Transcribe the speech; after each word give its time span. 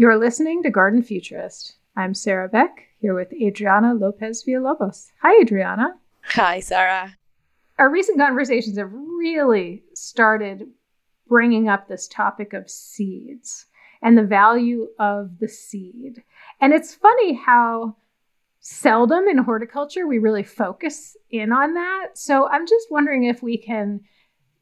You're 0.00 0.16
listening 0.16 0.62
to 0.62 0.70
Garden 0.70 1.02
Futurist. 1.02 1.74
I'm 1.96 2.14
Sarah 2.14 2.48
Beck, 2.48 2.84
here 3.00 3.16
with 3.16 3.32
Adriana 3.32 3.94
Lopez 3.94 4.44
Villalobos. 4.46 5.10
Hi, 5.22 5.42
Adriana. 5.42 5.94
Hi, 6.22 6.60
Sarah. 6.60 7.16
Our 7.80 7.90
recent 7.90 8.16
conversations 8.16 8.78
have 8.78 8.92
really 8.92 9.82
started 9.94 10.68
bringing 11.26 11.68
up 11.68 11.88
this 11.88 12.06
topic 12.06 12.52
of 12.52 12.70
seeds 12.70 13.66
and 14.00 14.16
the 14.16 14.22
value 14.22 14.86
of 15.00 15.40
the 15.40 15.48
seed. 15.48 16.22
And 16.60 16.72
it's 16.72 16.94
funny 16.94 17.34
how 17.34 17.96
seldom 18.60 19.26
in 19.26 19.38
horticulture 19.38 20.06
we 20.06 20.18
really 20.18 20.44
focus 20.44 21.16
in 21.28 21.50
on 21.50 21.74
that. 21.74 22.10
So 22.14 22.46
I'm 22.46 22.68
just 22.68 22.86
wondering 22.88 23.24
if 23.24 23.42
we 23.42 23.58
can 23.58 24.02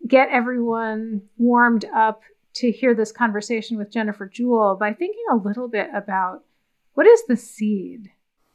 get 0.09 0.31
everyone 0.31 1.21
warmed 1.37 1.85
up 1.95 2.23
to 2.57 2.71
hear 2.71 2.95
this 2.95 3.13
conversation 3.13 3.77
with 3.77 3.93
Jennifer 3.93 4.27
Jewell 4.27 4.77
by 4.77 4.93
thinking 4.93 5.25
a 5.31 5.37
little 5.37 5.69
bit 5.69 5.89
about 5.95 6.45
what 6.95 7.07
is 7.07 7.23
the 7.27 7.37
seed? 7.37 8.11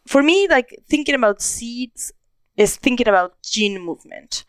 For 0.07 0.23
me, 0.23 0.47
like 0.47 0.83
thinking 0.89 1.13
about 1.13 1.41
seeds 1.41 2.11
is 2.57 2.75
thinking 2.75 3.07
about 3.07 3.41
gene 3.43 3.79
movement. 3.79 4.43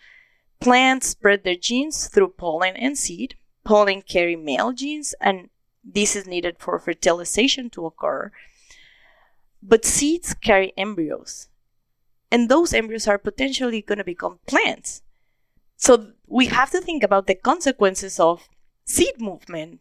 Plants 0.61 1.09
spread 1.09 1.45
their 1.45 1.57
genes 1.57 2.09
through 2.09 2.35
pollen 2.39 2.77
and 2.77 2.97
seed. 2.97 3.37
Pollen 3.65 4.01
carry 4.01 4.37
male 4.37 4.73
genes, 4.73 5.15
and 5.21 5.51
this 5.85 6.17
is 6.17 6.27
needed 6.27 6.57
for 6.59 6.79
fertilization 6.79 7.69
to 7.71 7.85
occur. 7.85 8.33
But 9.63 9.85
seeds 9.85 10.35
carry 10.35 10.73
embryos, 10.77 11.49
and 12.31 12.49
those 12.49 12.73
embryos 12.73 13.07
are 13.07 13.19
potentially 13.19 13.83
going 13.83 13.99
to 13.99 14.05
become 14.05 14.39
plants. 14.47 15.03
So 15.77 16.13
we 16.27 16.47
have 16.47 16.71
to 16.71 16.81
think 16.81 17.03
about 17.03 17.27
the 17.27 17.35
consequences 17.35 18.19
of 18.19 18.49
seed 18.85 19.21
movement. 19.21 19.81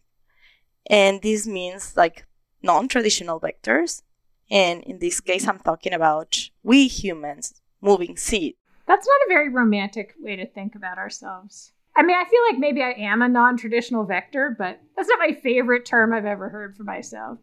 And 0.90 1.22
this 1.22 1.48
means 1.48 1.96
like 1.96 2.26
non 2.62 2.88
traditional 2.88 3.40
vectors. 3.40 4.04
And 4.50 4.84
in 4.84 5.00
this 5.00 5.22
case, 5.22 5.48
I'm 5.48 5.60
talking 5.60 5.94
about 5.94 6.50
we 6.64 6.88
humans 6.88 7.62
moving 7.82 8.18
seed. 8.18 8.56
That's 8.88 9.08
not 9.08 9.28
a 9.28 9.34
very 9.34 9.50
romantic 9.50 10.16
way 10.20 10.36
to 10.36 10.46
think 10.46 10.76
about 10.76 10.98
ourselves. 10.98 11.72
I 11.96 12.04
mean, 12.04 12.16
I 12.16 12.26
feel 12.30 12.42
like 12.50 12.60
maybe 12.60 12.82
I 12.82 12.92
am 12.92 13.22
a 13.22 13.30
non 13.30 13.58
traditional 13.58 14.06
vector, 14.06 14.56
but 14.58 14.82
that's 14.96 15.10
not 15.10 15.20
my 15.20 15.34
favorite 15.34 15.86
term 15.86 16.14
I've 16.14 16.26
ever 16.26 16.50
heard 16.50 16.76
for 16.76 16.84
myself. 16.84 17.40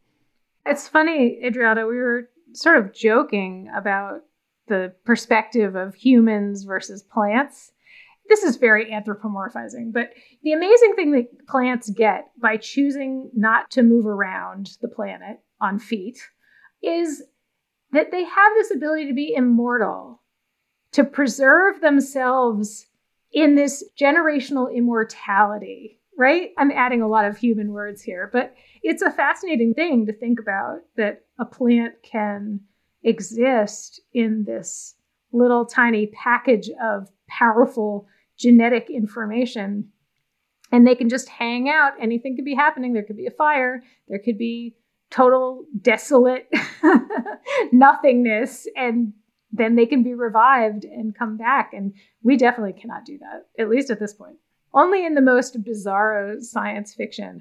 It's 0.67 0.89
funny, 0.89 1.41
Adriana, 1.45 1.87
we 1.87 1.97
were 1.97 2.31
sort 2.53 2.77
of 2.77 2.93
joking 2.93 3.71
about 3.75 4.23
the 4.69 4.95
perspective 5.05 5.75
of 5.75 5.95
humans 5.95 6.65
versus 6.65 7.03
plants 7.03 7.73
this 8.29 8.43
is 8.43 8.57
very 8.57 8.91
anthropomorphizing, 8.91 9.93
but 9.93 10.11
the 10.43 10.53
amazing 10.53 10.95
thing 10.95 11.13
that 11.13 11.47
plants 11.47 11.91
get 11.91 12.31
by 12.41 12.57
choosing 12.57 13.31
not 13.35 13.71
to 13.73 13.83
move 13.83 14.07
around 14.07 14.77
the 14.81 14.89
planet 14.89 15.41
on 15.61 15.79
feet 15.79 16.21
is 16.83 17.23
that 17.93 18.11
they 18.11 18.25
have 18.25 18.53
this 18.55 18.71
ability 18.71 19.07
to 19.09 19.15
be 19.15 19.35
immortal, 19.35 20.23
to 20.93 21.05
preserve 21.05 21.81
themselves 21.81 22.87
in 23.33 23.55
this 23.55 23.85
generational 23.99 24.75
immortality, 24.75 26.01
right? 26.17 26.51
I'm 26.59 26.71
adding 26.71 27.03
a 27.03 27.09
lot 27.09 27.25
of 27.25 27.37
human 27.37 27.73
words 27.73 28.03
here, 28.03 28.29
but 28.33 28.55
it's 28.83 29.03
a 29.03 29.11
fascinating 29.11 29.75
thing 29.75 30.07
to 30.07 30.13
think 30.13 30.39
about 30.41 30.81
that 30.97 31.25
a 31.39 31.45
plant 31.45 31.95
can 32.03 32.61
exist 33.03 34.01
in 34.13 34.45
this 34.45 34.95
little 35.33 35.65
tiny 35.67 36.07
package 36.09 36.71
of 36.83 37.09
powerful 37.29 38.07
genetic 38.39 38.89
information 38.91 39.91
and 40.71 40.87
they 40.87 40.95
can 40.95 41.09
just 41.09 41.29
hang 41.29 41.69
out. 41.69 41.93
Anything 42.01 42.37
could 42.37 42.45
be 42.45 42.55
happening. 42.55 42.93
There 42.93 43.03
could 43.03 43.17
be 43.17 43.27
a 43.27 43.33
fire, 43.33 43.83
there 44.09 44.19
could 44.19 44.39
be 44.39 44.77
total 45.11 45.65
desolate 45.81 46.49
nothingness, 47.73 48.67
and 48.77 49.15
then 49.51 49.77
they 49.77 49.87
can 49.87 50.03
be 50.03 50.15
revived 50.15 50.85
and 50.85 51.17
come 51.17 51.37
back. 51.37 51.73
And 51.73 51.95
we 52.23 52.37
definitely 52.37 52.79
cannot 52.79 53.05
do 53.05 53.19
that, 53.19 53.47
at 53.59 53.71
least 53.71 53.91
at 53.91 54.01
this 54.01 54.13
point. 54.13 54.37
Only 54.75 55.07
in 55.07 55.15
the 55.15 55.23
most 55.23 55.63
bizarro 55.63 56.43
science 56.43 56.95
fiction. 56.95 57.41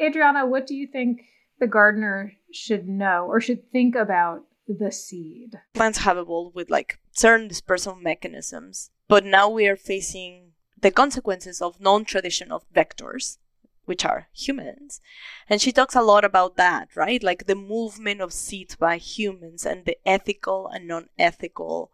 Adriana, 0.00 0.46
what 0.46 0.66
do 0.66 0.74
you 0.74 0.86
think 0.86 1.22
the 1.60 1.68
gardener 1.68 2.32
should 2.52 2.88
know 2.88 3.26
or 3.28 3.40
should 3.40 3.70
think 3.70 3.94
about 3.94 4.42
the 4.66 4.90
seed? 4.90 5.52
Plants 5.74 5.98
have 5.98 6.18
evolved 6.18 6.56
with 6.56 6.70
like 6.70 6.98
certain 7.12 7.48
dispersal 7.48 7.96
mechanisms 7.96 8.90
but 9.10 9.24
now 9.24 9.48
we 9.48 9.66
are 9.66 9.76
facing 9.76 10.52
the 10.80 10.92
consequences 10.92 11.60
of 11.60 11.80
non 11.80 12.04
traditional 12.04 12.62
vectors, 12.72 13.38
which 13.86 14.04
are 14.04 14.28
humans. 14.32 15.00
And 15.48 15.60
she 15.60 15.72
talks 15.72 15.96
a 15.96 16.00
lot 16.00 16.24
about 16.24 16.54
that, 16.58 16.94
right? 16.94 17.20
Like 17.20 17.46
the 17.46 17.56
movement 17.56 18.20
of 18.20 18.32
seeds 18.32 18.76
by 18.76 18.98
humans 18.98 19.66
and 19.66 19.84
the 19.84 19.96
ethical 20.06 20.68
and 20.68 20.86
non 20.86 21.08
ethical 21.18 21.90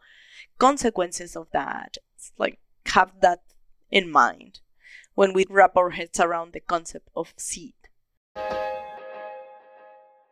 consequences 0.58 1.34
of 1.34 1.48
that. 1.52 1.96
It's 2.14 2.32
like 2.36 2.58
have 2.88 3.12
that 3.22 3.40
in 3.90 4.10
mind 4.10 4.60
when 5.14 5.32
we 5.32 5.46
wrap 5.48 5.74
our 5.74 5.92
heads 5.92 6.20
around 6.20 6.52
the 6.52 6.60
concept 6.60 7.08
of 7.16 7.32
seed. 7.38 7.72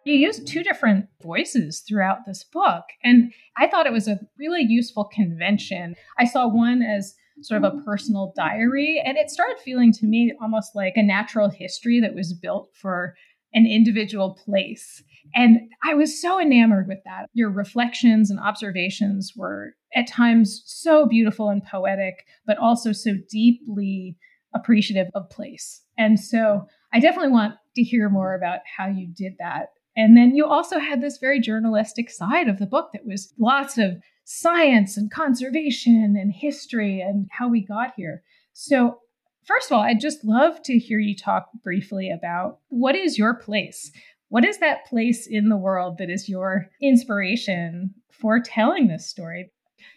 You 0.04 0.14
use 0.14 0.42
two 0.44 0.62
different 0.62 1.06
voices 1.22 1.80
throughout 1.80 2.26
this 2.26 2.44
book, 2.44 2.84
and 3.02 3.32
I 3.56 3.66
thought 3.66 3.86
it 3.86 3.92
was 3.92 4.06
a 4.06 4.20
really 4.38 4.62
useful 4.62 5.04
convention. 5.04 5.94
I 6.18 6.26
saw 6.26 6.46
one 6.46 6.82
as 6.82 7.14
sort 7.40 7.64
of 7.64 7.72
a 7.72 7.82
personal 7.82 8.32
diary, 8.36 9.02
and 9.04 9.16
it 9.16 9.30
started 9.30 9.58
feeling 9.64 9.92
to 9.92 10.06
me 10.06 10.32
almost 10.40 10.74
like 10.74 10.94
a 10.96 11.02
natural 11.02 11.48
history 11.48 12.00
that 12.00 12.14
was 12.14 12.34
built 12.34 12.70
for 12.74 13.14
an 13.54 13.66
individual 13.66 14.38
place. 14.44 15.02
And 15.34 15.58
I 15.82 15.94
was 15.94 16.20
so 16.20 16.40
enamored 16.40 16.86
with 16.86 16.98
that. 17.04 17.30
Your 17.32 17.50
reflections 17.50 18.30
and 18.30 18.38
observations 18.38 19.32
were 19.34 19.74
at 19.94 20.06
times 20.06 20.62
so 20.66 21.06
beautiful 21.06 21.48
and 21.48 21.64
poetic, 21.64 22.26
but 22.46 22.58
also 22.58 22.92
so 22.92 23.12
deeply 23.30 24.16
appreciative 24.54 25.08
of 25.14 25.30
place. 25.30 25.82
And 25.96 26.20
so 26.20 26.66
I 26.92 27.00
definitely 27.00 27.32
want 27.32 27.54
to 27.76 27.82
hear 27.82 28.08
more 28.08 28.34
about 28.34 28.60
how 28.76 28.86
you 28.86 29.08
did 29.08 29.34
that. 29.38 29.68
And 29.96 30.16
then 30.16 30.34
you 30.34 30.46
also 30.46 30.78
had 30.78 31.00
this 31.00 31.18
very 31.18 31.40
journalistic 31.40 32.10
side 32.10 32.48
of 32.48 32.58
the 32.58 32.66
book 32.66 32.90
that 32.92 33.06
was 33.06 33.32
lots 33.38 33.78
of 33.78 33.96
science 34.24 34.96
and 34.96 35.10
conservation 35.10 36.16
and 36.18 36.32
history 36.32 37.00
and 37.00 37.28
how 37.30 37.48
we 37.48 37.64
got 37.64 37.92
here. 37.96 38.22
So, 38.52 38.98
first 39.46 39.70
of 39.70 39.76
all, 39.76 39.82
I'd 39.82 40.00
just 40.00 40.24
love 40.24 40.62
to 40.64 40.78
hear 40.78 40.98
you 40.98 41.16
talk 41.16 41.48
briefly 41.62 42.10
about 42.10 42.58
what 42.68 42.96
is 42.96 43.18
your 43.18 43.34
place? 43.34 43.92
What 44.28 44.44
is 44.44 44.58
that 44.58 44.86
place 44.86 45.26
in 45.28 45.48
the 45.48 45.56
world 45.56 45.98
that 45.98 46.10
is 46.10 46.28
your 46.28 46.66
inspiration 46.82 47.94
for 48.10 48.40
telling 48.40 48.88
this 48.88 49.08
story? 49.08 49.50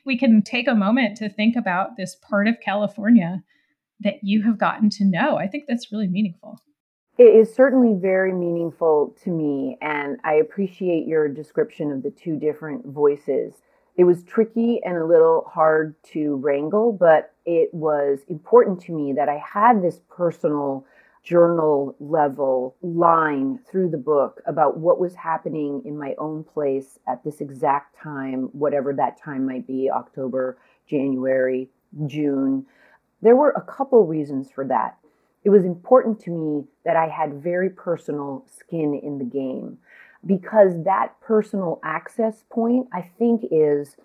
We 0.06 0.18
can 0.18 0.41
take 0.41 0.68
a 0.68 0.75
moment 0.75 1.18
to 1.18 1.29
think 1.29 1.56
about 1.56 1.97
this 1.97 2.16
part 2.29 2.47
of 2.47 2.59
California 2.64 3.44
that 4.02 4.16
you 4.22 4.44
have 4.44 4.59
gotten 4.59 4.90
to 4.91 5.06
know. 5.06 5.38
I 5.38 5.47
think 5.47 5.64
that's 5.68 5.91
really 5.91 6.08
meaningful. 6.08 6.59
It 7.17 7.33
is 7.33 7.51
certainly 7.51 8.00
very 8.00 8.31
meaningful 8.31 9.16
to 9.23 9.31
me, 9.31 9.79
and 9.81 10.19
I 10.23 10.35
appreciate 10.35 11.07
your 11.07 11.28
description 11.28 11.91
of 11.91 12.03
the 12.03 12.11
two 12.11 12.38
different 12.38 12.85
voices. 12.85 13.53
It 13.95 14.03
was 14.03 14.23
tricky 14.23 14.79
and 14.85 14.95
a 14.95 15.05
little 15.05 15.44
hard 15.51 15.95
to 16.11 16.35
wrangle, 16.35 16.91
but 16.91 17.33
it 17.44 17.73
was 17.73 18.19
important 18.28 18.79
to 18.81 18.91
me 18.91 19.13
that 19.13 19.29
I 19.29 19.38
had 19.38 19.81
this 19.81 20.00
personal 20.16 20.85
journal 21.23 21.95
level 22.00 22.75
line 22.83 23.61
through 23.69 23.89
the 23.89 23.97
book 23.97 24.40
about 24.46 24.78
what 24.78 24.99
was 24.99 25.16
happening 25.16 25.81
in 25.85 25.97
my 25.97 26.14
own 26.19 26.43
place 26.43 26.99
at 27.08 27.23
this 27.23 27.41
exact 27.41 27.97
time, 27.99 28.49
whatever 28.52 28.93
that 28.93 29.19
time 29.19 29.43
might 29.43 29.66
be 29.66 29.90
October, 29.90 30.59
January, 30.87 31.72
June. 32.05 32.67
There 33.23 33.35
were 33.35 33.55
a 33.58 33.61
couple 33.61 34.05
reasons 34.05 34.52
for 34.52 34.67
that 34.67 34.99
it 35.47 35.49
was 35.49 35.64
important 35.64 36.20
to 36.20 36.29
me 36.29 36.66
that 36.84 36.97
I 36.97 37.08
had 37.08 37.41
very 37.41 37.70
personal 37.70 38.46
skin 38.53 38.99
in 39.02 39.17
the 39.17 39.23
game 39.23 39.78
because 40.26 40.84
that 40.84 41.17
personal 41.22 41.79
access 41.85 42.44
point, 42.49 42.90
I 42.91 43.09
think, 43.17 43.46
is 43.49 43.96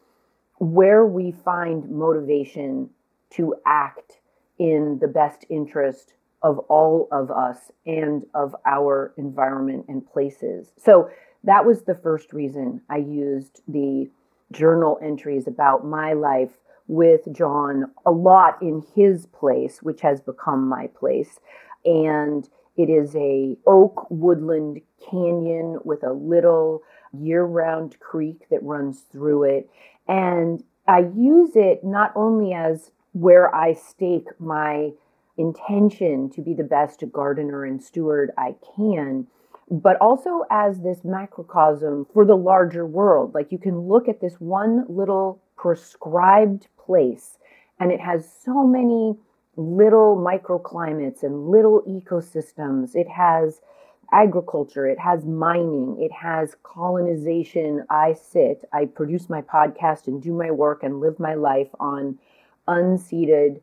where 0.59 1.05
we 1.05 1.33
find 1.33 1.91
motivation 1.91 2.91
to 3.31 3.57
act 3.67 4.19
in 4.61 5.01
the 5.01 5.09
best 5.09 5.45
interest 5.51 6.15
of 6.45 6.61
all 6.69 7.09
of 7.11 7.33
us 7.33 7.73
and 7.87 8.25
of 8.35 8.55
our 8.65 9.13
environment 9.17 9.87
and 9.89 10.07
places. 10.07 10.71
So 10.77 11.11
that 11.43 11.67
was 11.67 11.83
the 11.83 11.97
first 11.97 12.33
reason 12.33 12.83
I 12.89 12.99
used 12.99 13.63
the 13.67 14.09
journal 14.53 14.97
entries 15.03 15.49
about 15.49 15.85
my 15.85 16.13
life 16.13 16.53
with 16.87 17.33
John 17.33 17.91
a 18.05 18.11
lot 18.11 18.61
in 18.61 18.85
his 18.95 19.27
place, 19.27 19.83
which 19.83 20.01
has 20.01 20.21
become 20.21 20.69
my 20.69 20.89
place. 20.89 21.39
And 21.85 22.49
it 22.77 22.89
is 22.89 23.15
a 23.17 23.57
oak 23.67 24.07
woodland 24.11 24.81
canyon 25.11 25.79
with 25.85 26.03
a 26.03 26.13
little 26.13 26.83
year-round 27.13 27.99
creek 28.01 28.47
that 28.51 28.63
runs 28.63 29.01
through 29.13 29.45
it. 29.45 29.71
And 30.09 30.63
I 30.89 31.01
use 31.15 31.51
it 31.55 31.85
not 31.85 32.13
only 32.17 32.55
as 32.55 32.91
where 33.13 33.55
I 33.55 33.75
stake 33.75 34.29
my 34.39 34.93
intention 35.37 36.31
to 36.31 36.41
be 36.41 36.55
the 36.55 36.65
best 36.65 37.05
gardener 37.13 37.65
and 37.65 37.83
steward 37.83 38.31
I 38.39 38.55
can, 38.77 39.27
but 39.71 39.97
also 40.01 40.45
as 40.51 40.81
this 40.81 41.05
macrocosm 41.05 42.07
for 42.13 42.25
the 42.25 42.37
larger 42.37 42.87
world. 42.87 43.35
Like 43.35 43.53
you 43.53 43.59
can 43.59 43.89
look 43.89 44.09
at 44.09 44.21
this 44.21 44.35
one 44.39 44.85
little 44.89 45.42
prescribed 45.63 46.67
place 46.77 47.39
and 47.79 47.93
it 47.93 48.01
has 48.01 48.29
so 48.45 48.67
many 48.67 49.17
little 49.55 50.17
microclimates 50.17 51.23
and 51.23 51.47
little 51.49 51.83
ecosystems. 51.83 52.97
It 52.97 53.09
has 53.09 53.61
agriculture, 54.11 54.89
it 54.89 54.99
has 54.99 55.25
mining, 55.25 55.97
it 56.01 56.11
has 56.11 56.57
colonization. 56.65 57.85
I 57.91 58.15
sit, 58.15 58.65
I 58.73 58.87
produce 58.87 59.29
my 59.29 59.41
podcast 59.41 60.09
and 60.09 60.21
do 60.21 60.33
my 60.33 60.51
work 60.51 60.83
and 60.83 60.99
live 60.99 61.21
my 61.21 61.35
life 61.35 61.71
on 61.79 62.19
unceded 62.67 63.61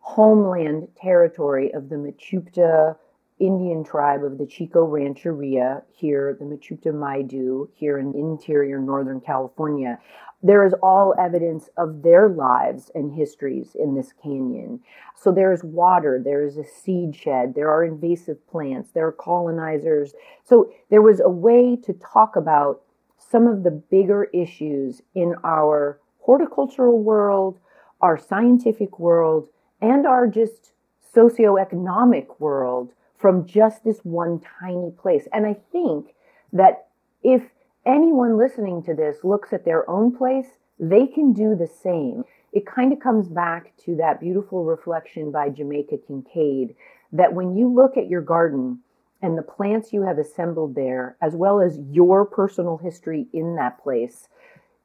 homeland 0.00 0.88
territory 0.96 1.70
of 1.74 1.90
the 1.90 1.96
Mechoopda 1.96 2.96
Indian 3.40 3.82
tribe 3.82 4.22
of 4.22 4.38
the 4.38 4.46
Chico 4.46 4.84
Rancheria 4.84 5.82
here, 5.92 6.36
the 6.38 6.44
Mechoopda 6.44 6.92
Maidu 6.92 7.68
here 7.74 7.98
in 7.98 8.14
interior 8.14 8.78
Northern 8.78 9.20
California. 9.20 9.98
There 10.42 10.64
is 10.64 10.74
all 10.82 11.14
evidence 11.18 11.68
of 11.76 12.02
their 12.02 12.28
lives 12.28 12.90
and 12.94 13.12
histories 13.12 13.74
in 13.74 13.94
this 13.94 14.12
canyon. 14.12 14.80
So 15.16 15.32
there 15.32 15.52
is 15.52 15.64
water, 15.64 16.20
there 16.22 16.44
is 16.44 16.56
a 16.56 16.64
seed 16.64 17.16
shed, 17.16 17.54
there 17.54 17.70
are 17.70 17.82
invasive 17.82 18.46
plants, 18.46 18.90
there 18.92 19.06
are 19.06 19.12
colonizers. 19.12 20.14
So 20.44 20.70
there 20.90 21.02
was 21.02 21.20
a 21.20 21.30
way 21.30 21.76
to 21.76 21.92
talk 21.94 22.36
about 22.36 22.82
some 23.18 23.48
of 23.48 23.64
the 23.64 23.70
bigger 23.70 24.24
issues 24.24 25.02
in 25.14 25.34
our 25.42 25.98
horticultural 26.20 27.02
world, 27.02 27.58
our 28.00 28.16
scientific 28.16 28.98
world, 28.98 29.48
and 29.80 30.06
our 30.06 30.26
just 30.26 30.72
socioeconomic 31.14 32.38
world 32.38 32.92
from 33.24 33.46
just 33.46 33.82
this 33.84 34.00
one 34.02 34.38
tiny 34.60 34.90
place. 34.90 35.26
And 35.32 35.46
I 35.46 35.56
think 35.72 36.08
that 36.52 36.88
if 37.22 37.40
anyone 37.86 38.36
listening 38.36 38.82
to 38.82 38.92
this 38.92 39.24
looks 39.24 39.54
at 39.54 39.64
their 39.64 39.88
own 39.88 40.14
place, 40.14 40.48
they 40.78 41.06
can 41.06 41.32
do 41.32 41.56
the 41.56 41.66
same. 41.66 42.24
It 42.52 42.66
kind 42.66 42.92
of 42.92 43.00
comes 43.00 43.26
back 43.30 43.74
to 43.86 43.96
that 43.96 44.20
beautiful 44.20 44.64
reflection 44.64 45.30
by 45.30 45.48
Jamaica 45.48 46.00
Kincaid 46.06 46.76
that 47.12 47.32
when 47.32 47.56
you 47.56 47.72
look 47.72 47.96
at 47.96 48.10
your 48.10 48.20
garden 48.20 48.80
and 49.22 49.38
the 49.38 49.42
plants 49.42 49.90
you 49.90 50.02
have 50.02 50.18
assembled 50.18 50.74
there, 50.74 51.16
as 51.22 51.34
well 51.34 51.62
as 51.62 51.78
your 51.90 52.26
personal 52.26 52.76
history 52.76 53.26
in 53.32 53.56
that 53.56 53.82
place, 53.82 54.28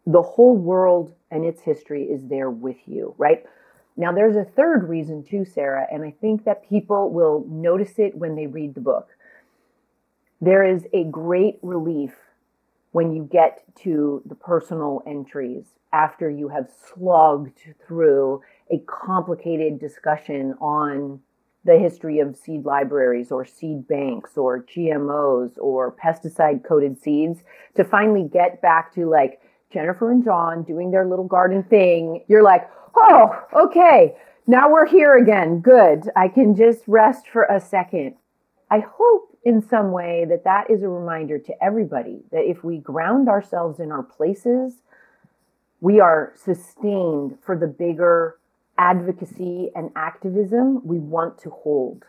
the 0.06 0.22
whole 0.22 0.56
world 0.56 1.14
and 1.30 1.44
its 1.44 1.60
history 1.60 2.04
is 2.04 2.26
there 2.28 2.50
with 2.50 2.78
you, 2.86 3.14
right? 3.18 3.44
Now, 4.00 4.14
there's 4.14 4.38
a 4.38 4.46
third 4.46 4.88
reason 4.88 5.26
too, 5.26 5.44
Sarah, 5.44 5.86
and 5.92 6.06
I 6.06 6.12
think 6.22 6.46
that 6.46 6.70
people 6.70 7.12
will 7.12 7.44
notice 7.50 7.96
it 8.00 8.16
when 8.16 8.38
they 8.38 8.48
read 8.48 8.74
the 8.74 8.80
book. 8.80 9.10
There 10.40 10.64
is 10.64 10.88
a 10.94 11.04
great 11.04 11.60
relief 11.62 12.14
when 12.94 13.12
you 13.12 13.28
get 13.30 13.62
to 13.84 14.24
the 14.26 14.36
personal 14.36 15.04
entries 15.06 15.66
after 15.92 16.30
you 16.30 16.48
have 16.48 16.70
slogged 16.88 17.60
through 17.86 18.42
a 18.72 18.78
complicated 18.88 19.82
discussion 19.82 20.54
on 20.62 21.20
the 21.66 21.78
history 21.78 22.20
of 22.20 22.38
seed 22.38 22.64
libraries 22.64 23.34
or 23.34 23.44
seed 23.44 23.86
banks 23.86 24.38
or 24.38 24.64
GMOs 24.64 25.58
or 25.58 25.92
pesticide 25.92 26.64
coated 26.64 27.02
seeds 27.02 27.44
to 27.76 27.84
finally 27.84 28.24
get 28.24 28.62
back 28.62 28.96
to 28.96 29.10
like 29.10 29.42
Jennifer 29.72 30.12
and 30.12 30.24
John 30.24 30.64
doing 30.64 30.92
their 30.92 31.06
little 31.06 31.28
garden 31.28 31.64
thing. 31.64 32.24
You're 32.28 32.44
like, 32.44 32.70
oh, 32.96 33.30
okay, 33.54 34.16
now 34.48 34.72
we're 34.72 34.88
here 34.88 35.18
again. 35.18 35.60
Good. 35.60 36.10
I 36.16 36.28
can 36.28 36.56
just 36.56 36.82
rest 36.88 37.28
for 37.28 37.44
a 37.44 37.60
second. 37.60 38.16
I 38.72 38.80
hope 38.80 39.38
in 39.44 39.62
some 39.62 39.92
way 39.92 40.26
that 40.30 40.44
that 40.44 40.70
is 40.70 40.84
a 40.84 40.90
reminder 40.90 41.40
to 41.40 41.64
everybody 41.64 42.24
that 42.32 42.50
if 42.50 42.64
we 42.64 42.78
ground 42.78 43.30
ourselves 43.30 43.80
in 43.80 43.92
our 43.92 44.04
places, 44.04 44.74
we 45.82 46.00
are 46.00 46.34
sustained 46.36 47.38
for 47.42 47.58
the 47.58 47.68
bigger 47.68 48.38
advocacy 48.78 49.72
and 49.76 49.92
activism 49.96 50.86
we 50.86 50.98
want 50.98 51.38
to 51.40 51.50
hold. 51.50 52.04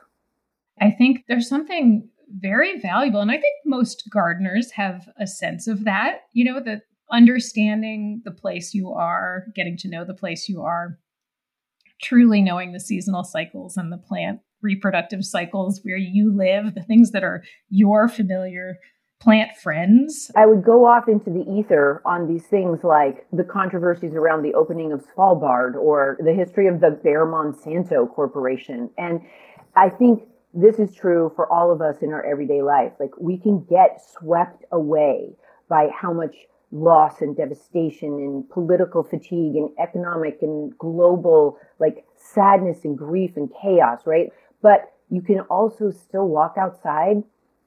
I 0.81 0.91
think 0.91 1.25
there's 1.29 1.49
something 1.49 2.09
very 2.39 2.81
valuable, 2.81 3.21
and 3.21 3.31
I 3.31 3.35
think 3.35 3.55
most 3.67 4.09
gardeners 4.11 4.71
have 4.73 5.09
a 5.19 5.27
sense 5.27 5.67
of 5.67 5.85
that, 5.85 6.23
you 6.33 6.45
know, 6.45 6.61
that 6.61 6.83
understanding 7.13 8.23
the 8.25 8.31
place 8.31 8.75
you 8.75 8.93
are, 8.93 9.47
getting 9.55 9.77
to 9.79 9.89
know 9.89 10.05
the 10.05 10.15
place 10.15 10.49
you 10.49 10.63
are, 10.63 10.99
truly 12.03 12.41
knowing 12.41 12.73
the 12.73 12.81
seasonal 12.81 13.25
cycles 13.25 13.77
and 13.77 13.93
the 13.93 13.99
plant 13.99 14.41
reproductive 14.63 15.25
cycles 15.25 15.81
where 15.83 15.97
you 15.97 16.35
live, 16.35 16.75
the 16.75 16.83
things 16.83 17.13
that 17.13 17.25
are 17.25 17.43
your 17.69 18.09
familiar 18.09 18.77
plant 19.21 19.55
friends. 19.57 20.31
I 20.35 20.47
would 20.47 20.65
go 20.65 20.87
off 20.87 21.09
into 21.09 21.31
the 21.31 21.45
ether 21.51 22.01
on 22.07 22.27
these 22.27 22.47
things 22.47 22.83
like 22.83 23.27
the 23.33 23.45
controversies 23.45 24.15
around 24.15 24.43
the 24.43 24.55
opening 24.55 24.93
of 24.93 25.05
Svalbard 25.07 25.75
or 25.75 26.17
the 26.25 26.33
history 26.33 26.67
of 26.67 26.81
the 26.81 26.99
Bayer 27.03 27.27
Monsanto 27.27 28.09
Corporation. 28.09 28.91
And 28.97 29.21
I 29.77 29.91
think 29.91 30.23
this 30.55 30.79
is 30.79 30.95
true 30.95 31.33
for 31.37 31.51
all 31.53 31.71
of 31.71 31.81
us 31.83 31.99
in 32.03 32.13
our 32.13 32.25
everyday 32.25 32.63
life. 32.63 32.93
Like 32.99 33.11
we 33.21 33.39
can 33.39 33.65
get 33.69 34.01
swept 34.19 34.65
away 34.73 35.37
by 35.69 35.89
how 35.95 36.13
much 36.13 36.35
loss 36.73 37.21
and 37.21 37.37
devastation 37.37 38.15
and 38.15 38.49
political 38.49 39.03
fatigue 39.03 39.57
and 39.57 39.71
economic 39.79 40.39
and 40.43 40.77
global 40.79 41.59
like 41.79 42.05
sadness 42.17 42.85
and 42.85 42.97
grief 42.97 43.37
and 43.37 43.51
chaos, 43.61 44.01
right? 44.07 44.31
But 44.63 44.93
you 45.11 45.21
can 45.21 45.41
also 45.41 45.91
still 45.91 46.29
walk 46.29 46.55
outside 46.57 47.23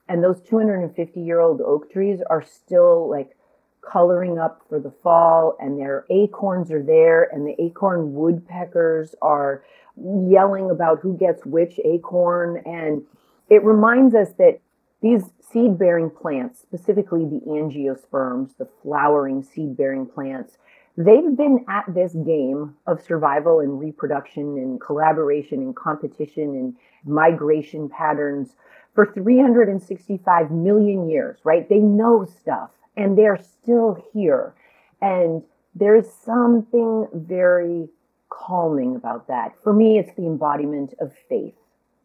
and 0.07 0.23
those 0.23 0.41
250 0.41 1.21
year 1.21 1.39
old 1.39 1.61
oak 1.61 1.91
trees 1.91 2.19
are 2.29 2.41
still 2.41 3.09
like 3.09 3.35
coloring 3.81 4.39
up 4.39 4.61
for 4.69 4.79
the 4.79 4.91
fall 4.91 5.57
and 5.59 5.77
their 5.77 6.05
acorns 6.09 6.71
are 6.71 6.83
there 6.83 7.23
and 7.33 7.45
the 7.45 7.61
acorn 7.61 8.13
woodpeckers 8.13 9.13
are 9.21 9.63
yelling 9.97 10.71
about 10.71 10.99
who 11.01 11.17
gets 11.17 11.45
which 11.45 11.79
acorn 11.83 12.61
and 12.65 13.03
it 13.49 13.63
reminds 13.63 14.15
us 14.15 14.29
that 14.37 14.59
these 15.03 15.23
seed 15.51 15.77
bearing 15.77 16.09
plants, 16.09 16.61
specifically 16.61 17.25
the 17.25 17.41
angiosperms, 17.45 18.57
the 18.57 18.67
flowering 18.81 19.43
seed 19.43 19.77
bearing 19.77 20.07
plants, 20.07 20.57
they've 20.97 21.35
been 21.35 21.65
at 21.67 21.83
this 21.93 22.13
game 22.13 22.73
of 22.87 23.01
survival 23.01 23.59
and 23.59 23.79
reproduction 23.79 24.57
and 24.57 24.79
collaboration 24.79 25.59
and 25.59 25.75
competition 25.75 26.55
and 26.55 26.75
migration 27.05 27.89
patterns 27.89 28.55
for 28.95 29.11
365 29.13 30.51
million 30.51 31.09
years, 31.09 31.39
right? 31.43 31.67
They 31.67 31.79
know 31.79 32.25
stuff 32.25 32.69
and 32.95 33.17
they're 33.17 33.37
still 33.61 34.01
here. 34.13 34.53
And 35.01 35.43
there's 35.75 36.09
something 36.09 37.07
very 37.13 37.89
calming 38.29 38.95
about 38.95 39.27
that. 39.27 39.53
For 39.63 39.73
me, 39.73 39.97
it's 39.97 40.15
the 40.15 40.25
embodiment 40.25 40.93
of 41.01 41.11
faith. 41.27 41.55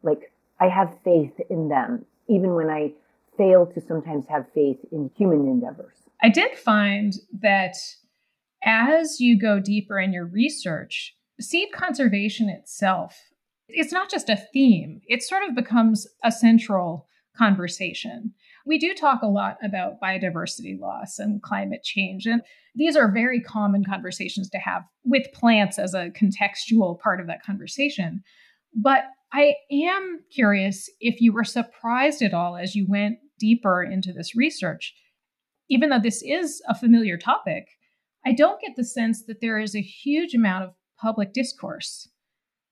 Like, 0.02 0.32
I 0.60 0.68
have 0.68 0.96
faith 1.04 1.38
in 1.50 1.68
them, 1.68 2.04
even 2.28 2.54
when 2.54 2.68
I 2.68 2.92
fail 3.36 3.66
to 3.66 3.80
sometimes 3.80 4.26
have 4.28 4.46
faith 4.52 4.78
in 4.90 5.10
human 5.16 5.46
endeavors. 5.46 5.96
I 6.22 6.28
did 6.28 6.56
find 6.58 7.14
that 7.40 7.76
as 8.64 9.20
you 9.20 9.38
go 9.38 9.60
deeper 9.60 9.98
in 9.98 10.12
your 10.12 10.26
research, 10.26 11.14
seed 11.40 11.68
conservation 11.72 12.48
itself, 12.48 13.16
it's 13.68 13.92
not 13.92 14.10
just 14.10 14.28
a 14.28 14.36
theme, 14.36 15.00
it 15.06 15.22
sort 15.22 15.42
of 15.44 15.54
becomes 15.54 16.06
a 16.24 16.32
central 16.32 17.06
conversation. 17.36 18.34
We 18.66 18.78
do 18.78 18.92
talk 18.94 19.22
a 19.22 19.26
lot 19.26 19.56
about 19.62 20.00
biodiversity 20.00 20.78
loss 20.78 21.18
and 21.18 21.40
climate 21.42 21.82
change, 21.84 22.26
and 22.26 22.42
these 22.74 22.96
are 22.96 23.10
very 23.10 23.40
common 23.40 23.84
conversations 23.84 24.50
to 24.50 24.58
have 24.58 24.82
with 25.04 25.32
plants 25.32 25.78
as 25.78 25.94
a 25.94 26.10
contextual 26.10 26.98
part 26.98 27.20
of 27.20 27.26
that 27.28 27.42
conversation. 27.42 28.22
But 28.74 29.04
I 29.32 29.54
am 29.70 30.20
curious 30.30 30.88
if 31.00 31.20
you 31.20 31.32
were 31.32 31.44
surprised 31.44 32.22
at 32.22 32.34
all 32.34 32.56
as 32.56 32.74
you 32.74 32.86
went 32.88 33.18
deeper 33.38 33.82
into 33.82 34.12
this 34.12 34.34
research. 34.34 34.94
Even 35.68 35.90
though 35.90 36.00
this 36.00 36.22
is 36.22 36.62
a 36.68 36.74
familiar 36.74 37.18
topic, 37.18 37.68
I 38.24 38.32
don't 38.32 38.60
get 38.60 38.76
the 38.76 38.84
sense 38.84 39.22
that 39.24 39.40
there 39.40 39.58
is 39.58 39.76
a 39.76 39.82
huge 39.82 40.34
amount 40.34 40.64
of 40.64 40.74
public 41.00 41.32
discourse 41.32 42.08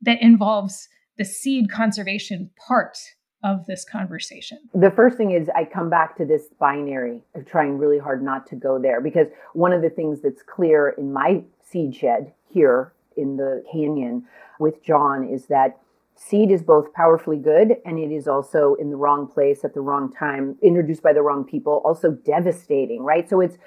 that 0.00 0.20
involves 0.22 0.88
the 1.18 1.24
seed 1.24 1.70
conservation 1.70 2.50
part 2.66 2.98
of 3.42 3.66
this 3.66 3.84
conversation? 3.84 4.58
The 4.74 4.90
first 4.90 5.16
thing 5.16 5.30
is 5.30 5.48
I 5.54 5.64
come 5.64 5.90
back 5.90 6.16
to 6.16 6.24
this 6.24 6.48
binary 6.58 7.22
of 7.34 7.46
trying 7.46 7.78
really 7.78 7.98
hard 7.98 8.22
not 8.22 8.46
to 8.48 8.56
go 8.56 8.78
there 8.78 9.00
because 9.00 9.28
one 9.52 9.72
of 9.72 9.82
the 9.82 9.90
things 9.90 10.20
that's 10.20 10.42
clear 10.42 10.90
in 10.98 11.12
my 11.12 11.42
seed 11.62 11.94
shed 11.94 12.32
here 12.48 12.92
in 13.16 13.36
the 13.36 13.62
canyon 13.70 14.24
with 14.58 14.82
John 14.82 15.28
is 15.28 15.46
that 15.46 15.78
seed 16.16 16.50
is 16.50 16.62
both 16.62 16.92
powerfully 16.92 17.36
good 17.36 17.76
and 17.84 17.98
it 17.98 18.10
is 18.10 18.26
also 18.26 18.74
in 18.74 18.90
the 18.90 18.96
wrong 18.96 19.26
place 19.26 19.64
at 19.64 19.74
the 19.74 19.80
wrong 19.80 20.12
time, 20.12 20.56
introduced 20.62 21.02
by 21.02 21.12
the 21.12 21.22
wrong 21.22 21.44
people, 21.44 21.82
also 21.84 22.10
devastating, 22.10 23.02
right? 23.02 23.28
So 23.28 23.40
it's 23.40 23.58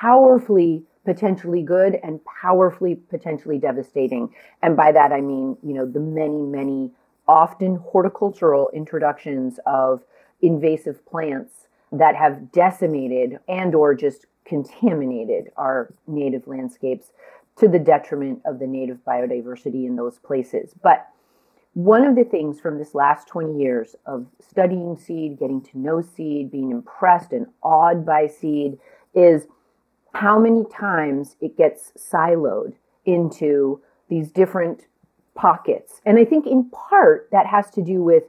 powerfully 0.00 0.84
potentially 1.04 1.62
good 1.62 1.98
and 2.02 2.20
powerfully 2.24 2.94
potentially 2.94 3.58
devastating. 3.58 4.34
And 4.62 4.76
by 4.76 4.92
that 4.92 5.12
I 5.12 5.20
mean, 5.20 5.56
you 5.62 5.74
know, 5.74 5.86
the 5.86 6.00
many, 6.00 6.42
many 6.42 6.92
often 7.28 7.76
horticultural 7.76 8.70
introductions 8.72 9.58
of 9.66 10.02
invasive 10.42 11.04
plants 11.06 11.68
that 11.92 12.14
have 12.16 12.52
decimated 12.52 13.38
and 13.48 13.74
or 13.74 13.94
just 13.94 14.26
contaminated 14.44 15.50
our 15.56 15.92
native 16.06 16.46
landscapes 16.46 17.12
to 17.58 17.68
the 17.68 17.78
detriment 17.78 18.40
of 18.44 18.58
the 18.58 18.66
native 18.66 18.98
biodiversity 19.04 19.86
in 19.86 19.96
those 19.96 20.18
places. 20.18 20.74
But 20.82 21.08
one 21.76 22.06
of 22.06 22.16
the 22.16 22.24
things 22.24 22.58
from 22.58 22.78
this 22.78 22.94
last 22.94 23.28
20 23.28 23.60
years 23.60 23.94
of 24.06 24.26
studying 24.40 24.96
seed, 24.96 25.38
getting 25.38 25.60
to 25.60 25.78
know 25.78 26.00
seed, 26.00 26.50
being 26.50 26.70
impressed 26.70 27.32
and 27.32 27.44
awed 27.62 28.06
by 28.06 28.26
seed 28.26 28.78
is 29.14 29.46
how 30.14 30.38
many 30.38 30.64
times 30.72 31.36
it 31.42 31.54
gets 31.54 31.92
siloed 31.98 32.72
into 33.04 33.78
these 34.08 34.30
different 34.30 34.86
pockets. 35.34 36.00
And 36.06 36.18
I 36.18 36.24
think 36.24 36.46
in 36.46 36.70
part 36.70 37.28
that 37.30 37.44
has 37.44 37.70
to 37.72 37.82
do 37.82 38.02
with 38.02 38.22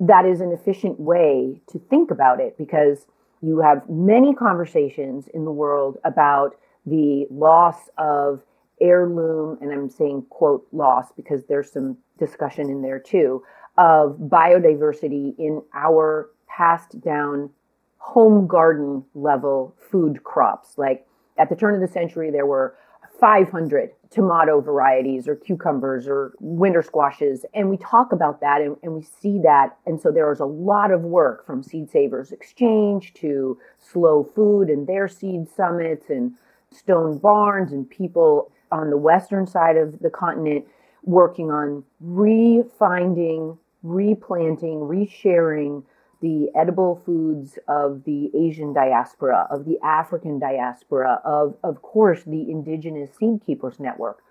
that 0.00 0.24
is 0.24 0.40
an 0.40 0.50
efficient 0.50 0.98
way 0.98 1.60
to 1.68 1.78
think 1.90 2.10
about 2.10 2.40
it 2.40 2.56
because 2.56 3.04
you 3.42 3.58
have 3.58 3.86
many 3.90 4.32
conversations 4.32 5.28
in 5.34 5.44
the 5.44 5.52
world 5.52 5.98
about 6.02 6.56
the 6.86 7.26
loss 7.28 7.90
of 7.98 8.40
heirloom, 8.80 9.58
and 9.60 9.70
I'm 9.70 9.90
saying 9.90 10.24
quote 10.30 10.66
loss 10.72 11.12
because 11.14 11.44
there's 11.44 11.70
some 11.70 11.98
discussion 12.18 12.70
in 12.70 12.82
there 12.82 12.98
too, 12.98 13.42
of 13.78 14.16
biodiversity 14.18 15.34
in 15.38 15.62
our 15.74 16.30
passed 16.48 17.00
down 17.00 17.50
home 17.98 18.46
garden 18.46 19.04
level 19.14 19.74
food 19.90 20.22
crops. 20.24 20.78
Like 20.78 21.06
at 21.38 21.48
the 21.48 21.56
turn 21.56 21.74
of 21.74 21.80
the 21.80 21.92
century, 21.92 22.30
there 22.30 22.46
were 22.46 22.76
500 23.20 23.90
tomato 24.10 24.60
varieties 24.60 25.26
or 25.26 25.34
cucumbers 25.34 26.06
or 26.06 26.34
winter 26.40 26.82
squashes. 26.82 27.44
And 27.54 27.70
we 27.70 27.76
talk 27.78 28.12
about 28.12 28.40
that 28.40 28.60
and, 28.60 28.76
and 28.82 28.92
we 28.92 29.02
see 29.02 29.38
that. 29.42 29.76
And 29.86 30.00
so 30.00 30.10
there 30.10 30.30
is 30.32 30.40
a 30.40 30.44
lot 30.46 30.90
of 30.90 31.02
work 31.02 31.46
from 31.46 31.62
Seed 31.62 31.90
Savers 31.90 32.32
Exchange 32.32 33.14
to 33.14 33.58
Slow 33.78 34.24
Food 34.34 34.68
and 34.68 34.86
their 34.86 35.08
seed 35.08 35.48
summits 35.48 36.10
and 36.10 36.34
Stone 36.70 37.18
Barns 37.18 37.72
and 37.72 37.88
people 37.88 38.50
on 38.70 38.90
the 38.90 38.96
western 38.96 39.46
side 39.46 39.76
of 39.76 40.00
the 40.00 40.10
continent 40.10 40.66
working 41.06 41.50
on 41.50 41.82
refinding, 42.04 43.56
replanting, 43.82 44.80
resharing 44.80 45.82
the 46.20 46.48
edible 46.56 47.00
foods 47.06 47.58
of 47.68 48.02
the 48.04 48.30
Asian 48.34 48.72
diaspora, 48.72 49.46
of 49.50 49.64
the 49.64 49.78
African 49.82 50.38
diaspora, 50.38 51.20
of, 51.24 51.56
of 51.62 51.80
course, 51.82 52.22
the 52.24 52.50
Indigenous 52.50 53.10
Seed 53.18 53.40
Keepers 53.46 53.78
Network. 53.78 54.22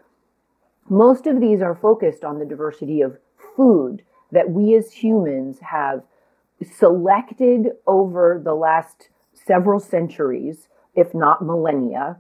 Most 0.89 1.25
of 1.25 1.39
these 1.39 1.62
are 1.62 1.75
focused 1.75 2.24
on 2.24 2.39
the 2.39 2.46
diversity 2.46 3.01
of 3.01 3.17
food 3.55 4.03
that 4.32 4.50
we 4.50 4.75
as 4.75 4.91
humans 4.91 5.60
have 5.60 6.03
selected 6.77 7.70
over 7.88 8.41
the 8.44 8.53
last 8.53 9.10
several 9.34 9.79
centuries, 9.79 10.67
if 10.96 11.13
not 11.13 11.46
millennia. 11.46 12.17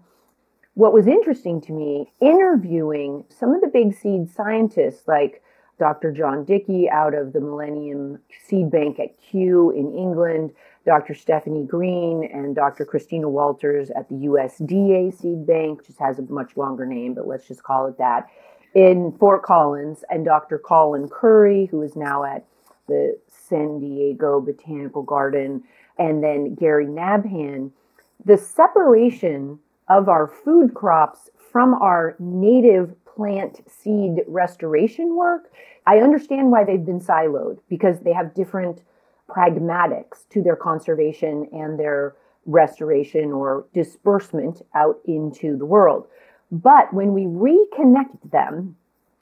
What 0.75 0.91
was 0.91 1.07
interesting 1.07 1.61
to 1.61 1.71
me, 1.71 2.11
interviewing 2.19 3.23
some 3.29 3.53
of 3.53 3.61
the 3.61 3.67
big 3.67 3.95
seed 3.95 4.29
scientists 4.29 5.07
like 5.07 5.41
Dr. 5.79 6.11
John 6.11 6.43
Dickie 6.43 6.89
out 6.89 7.13
of 7.13 7.31
the 7.31 7.39
Millennium 7.39 8.19
Seed 8.45 8.71
Bank 8.71 8.99
at 8.99 9.17
Kew 9.21 9.71
in 9.71 9.93
England, 9.97 10.51
Dr. 10.85 11.13
Stephanie 11.13 11.65
Greene 11.65 12.29
and 12.31 12.55
Dr. 12.55 12.83
Christina 12.83 13.29
Walters 13.29 13.89
at 13.91 14.09
the 14.09 14.15
USDA 14.15 15.17
Seed 15.17 15.47
Bank, 15.47 15.85
just 15.85 15.99
has 15.99 16.19
a 16.19 16.23
much 16.23 16.57
longer 16.57 16.85
name, 16.85 17.13
but 17.13 17.25
let's 17.25 17.47
just 17.47 17.63
call 17.63 17.87
it 17.87 17.97
that, 17.97 18.27
in 18.73 19.15
Fort 19.17 19.43
Collins, 19.43 20.03
and 20.09 20.25
Dr. 20.25 20.59
Colin 20.59 21.07
Khoury, 21.07 21.69
who 21.69 21.81
is 21.83 21.95
now 21.95 22.25
at 22.25 22.43
the 22.89 23.17
San 23.29 23.79
Diego 23.79 24.41
Botanical 24.41 25.03
Garden, 25.03 25.63
and 25.97 26.21
then 26.21 26.53
Gary 26.53 26.85
Nabhan. 26.85 27.71
The 28.25 28.37
separation 28.37 29.59
of 29.87 30.09
our 30.09 30.27
food 30.27 30.73
crops 30.73 31.29
from 31.51 31.73
our 31.75 32.15
native 32.19 32.93
plant 33.05 33.61
seed 33.69 34.21
restoration 34.27 35.15
work, 35.15 35.51
I 35.87 35.99
understand 35.99 36.51
why 36.51 36.63
they've 36.63 36.85
been 36.85 36.99
siloed 36.99 37.59
because 37.69 37.99
they 37.99 38.13
have 38.13 38.33
different 38.33 38.81
pragmatics 39.29 40.27
to 40.29 40.41
their 40.41 40.55
conservation 40.55 41.47
and 41.51 41.79
their 41.79 42.15
restoration 42.45 43.31
or 43.31 43.65
disbursement 43.73 44.61
out 44.75 44.99
into 45.05 45.57
the 45.57 45.65
world. 45.65 46.07
But 46.51 46.93
when 46.93 47.13
we 47.13 47.23
reconnect 47.23 48.31
them, 48.31 48.75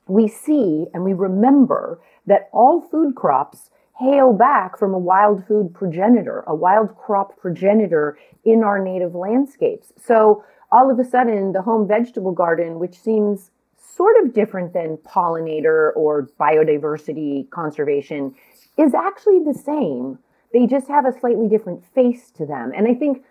we 0.08 0.28
see 0.28 0.88
and 0.94 1.04
we 1.04 1.14
remember 1.14 2.02
that 2.26 2.50
all 2.52 2.82
food 2.82 3.16
crops 3.16 3.70
hail 4.00 4.34
back 4.34 4.78
from 4.78 4.94
a 4.94 5.00
wild 5.00 5.46
food 5.48 5.74
progenitor, 5.74 6.44
a 6.48 6.56
wild 6.56 6.98
crop 6.98 7.38
progenitor 7.40 8.18
in 8.44 8.64
our 8.64 8.84
native 8.84 9.14
landscapes. 9.14 9.94
So 10.04 10.44
all 10.72 10.90
of 10.90 11.00
a 11.00 11.04
sudden, 11.04 11.52
the 11.52 11.62
home 11.62 11.88
vegetable 11.88 12.32
garden, 12.32 12.80
which 12.80 13.00
seems 13.00 13.52
sort 13.78 14.16
of 14.24 14.34
different 14.34 14.74
than 14.74 14.98
pollinator 14.98 15.92
or 15.96 16.28
biodiversity 16.40 17.50
conservation 17.52 18.34
is 18.78 18.94
actually 18.96 19.40
the 19.40 19.54
same. 19.54 20.18
They 20.52 20.66
just 20.66 20.88
have 20.88 21.06
a 21.06 21.18
slightly 21.20 21.48
different 21.48 21.84
face 21.94 22.32
to 22.32 22.46
them. 22.46 22.72
And 22.76 22.88
I 22.88 22.96
think 22.96 23.24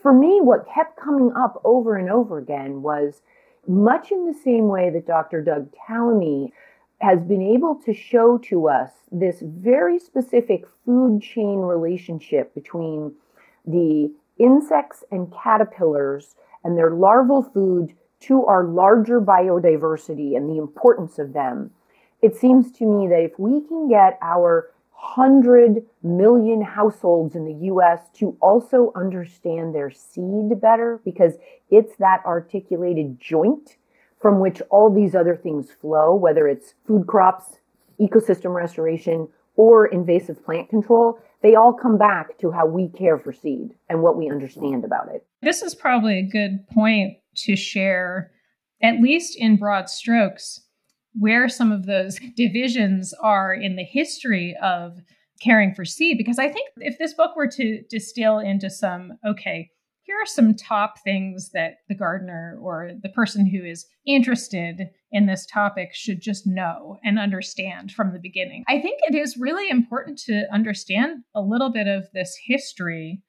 for 0.00 0.12
me, 0.12 0.40
what 0.42 0.68
kept 0.72 0.98
coming 0.98 1.32
up 1.34 1.60
over 1.64 1.96
and 1.96 2.10
over 2.10 2.38
again 2.38 2.82
was 2.82 3.22
much 3.66 4.10
in 4.10 4.26
the 4.26 4.38
same 4.38 4.68
way 4.68 4.90
that 4.90 5.06
Dr. 5.06 5.42
Doug 5.42 5.70
Tallamy 5.72 6.50
has 7.02 7.20
been 7.20 7.42
able 7.42 7.74
to 7.74 7.92
show 7.92 8.38
to 8.38 8.68
us 8.68 8.92
this 9.10 9.42
very 9.42 9.98
specific 9.98 10.64
food 10.84 11.20
chain 11.20 11.58
relationship 11.58 12.54
between 12.54 13.12
the 13.66 14.12
insects 14.38 15.02
and 15.10 15.32
caterpillars 15.32 16.36
and 16.62 16.78
their 16.78 16.92
larval 16.92 17.42
food 17.42 17.92
to 18.20 18.46
our 18.46 18.64
larger 18.64 19.20
biodiversity 19.20 20.36
and 20.36 20.48
the 20.48 20.58
importance 20.58 21.18
of 21.18 21.32
them, 21.32 21.72
it 22.22 22.36
seems 22.36 22.70
to 22.70 22.86
me 22.86 23.08
that 23.08 23.20
if 23.20 23.36
we 23.36 23.60
can 23.66 23.88
get 23.88 24.16
our 24.22 24.70
100 24.92 25.84
million 26.04 26.62
households 26.62 27.34
in 27.34 27.44
the 27.44 27.66
US 27.66 27.98
to 28.14 28.36
also 28.40 28.92
understand 28.94 29.74
their 29.74 29.90
seed 29.90 30.60
better, 30.60 31.00
because 31.04 31.32
it's 31.68 31.96
that 31.96 32.22
articulated 32.24 33.18
joint 33.18 33.76
from 34.22 34.38
which 34.38 34.62
all 34.70 34.88
these 34.88 35.16
other 35.16 35.36
things 35.36 35.70
flow, 35.72 36.14
whether 36.14 36.46
it's 36.46 36.74
food 36.86 37.08
crops, 37.08 37.58
ecosystem 38.00 38.54
restoration, 38.54 39.28
or 39.56 39.86
invasive 39.86 40.42
plant 40.44 40.70
control, 40.70 41.18
they 41.42 41.56
all 41.56 41.72
come 41.72 41.98
back 41.98 42.38
to 42.38 42.52
how 42.52 42.64
we 42.64 42.88
care 42.88 43.18
for 43.18 43.32
seed 43.32 43.74
and 43.90 44.00
what 44.00 44.16
we 44.16 44.30
understand 44.30 44.84
about 44.84 45.08
it. 45.12 45.26
This 45.42 45.60
is 45.60 45.74
probably 45.74 46.18
a 46.18 46.22
good 46.22 46.66
point 46.68 47.18
to 47.38 47.56
share, 47.56 48.30
at 48.80 49.00
least 49.00 49.36
in 49.36 49.56
broad 49.56 49.90
strokes, 49.90 50.60
where 51.18 51.48
some 51.48 51.72
of 51.72 51.86
those 51.86 52.18
divisions 52.36 53.12
are 53.20 53.52
in 53.52 53.74
the 53.74 53.84
history 53.84 54.56
of 54.62 54.98
caring 55.42 55.74
for 55.74 55.84
seed. 55.84 56.16
Because 56.16 56.38
I 56.38 56.48
think 56.48 56.70
if 56.76 56.96
this 56.98 57.12
book 57.12 57.34
were 57.34 57.48
to 57.48 57.82
distill 57.90 58.38
into 58.38 58.70
some, 58.70 59.18
okay, 59.26 59.70
here 60.04 60.16
are 60.20 60.26
some 60.26 60.54
top 60.54 60.98
things 61.02 61.50
that 61.52 61.78
the 61.88 61.94
gardener 61.94 62.58
or 62.60 62.92
the 63.02 63.08
person 63.08 63.46
who 63.46 63.64
is 63.64 63.86
interested 64.06 64.88
in 65.12 65.26
this 65.26 65.46
topic 65.46 65.90
should 65.92 66.20
just 66.20 66.46
know 66.46 66.98
and 67.04 67.18
understand 67.18 67.92
from 67.92 68.12
the 68.12 68.18
beginning. 68.18 68.64
I 68.68 68.80
think 68.80 69.00
it 69.02 69.14
is 69.14 69.36
really 69.36 69.68
important 69.68 70.18
to 70.26 70.46
understand 70.52 71.22
a 71.34 71.40
little 71.40 71.70
bit 71.70 71.86
of 71.86 72.08
this 72.12 72.36
history 72.46 73.22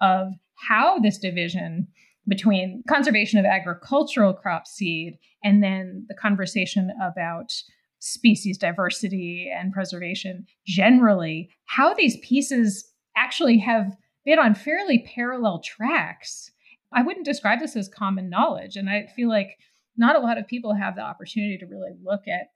of 0.00 0.32
how 0.54 0.98
this 0.98 1.18
division 1.18 1.88
between 2.28 2.82
conservation 2.88 3.38
of 3.38 3.44
agricultural 3.44 4.32
crop 4.32 4.66
seed 4.66 5.18
and 5.42 5.62
then 5.62 6.06
the 6.08 6.14
conversation 6.14 6.92
about 7.02 7.52
species 7.98 8.56
diversity 8.56 9.50
and 9.54 9.72
preservation 9.72 10.46
generally, 10.66 11.50
how 11.66 11.92
these 11.92 12.16
pieces 12.22 12.90
actually 13.16 13.58
have 13.58 13.96
been 14.24 14.38
on 14.38 14.54
fairly 14.54 15.06
parallel 15.14 15.60
tracks. 15.60 16.50
I 16.92 17.02
wouldn't 17.02 17.26
describe 17.26 17.60
this 17.60 17.76
as 17.76 17.88
common 17.88 18.28
knowledge. 18.28 18.76
And 18.76 18.90
I 18.90 19.06
feel 19.14 19.28
like 19.28 19.58
not 19.96 20.16
a 20.16 20.20
lot 20.20 20.38
of 20.38 20.46
people 20.46 20.74
have 20.74 20.96
the 20.96 21.02
opportunity 21.02 21.58
to 21.58 21.66
really 21.66 21.92
look 22.02 22.26
at, 22.26 22.48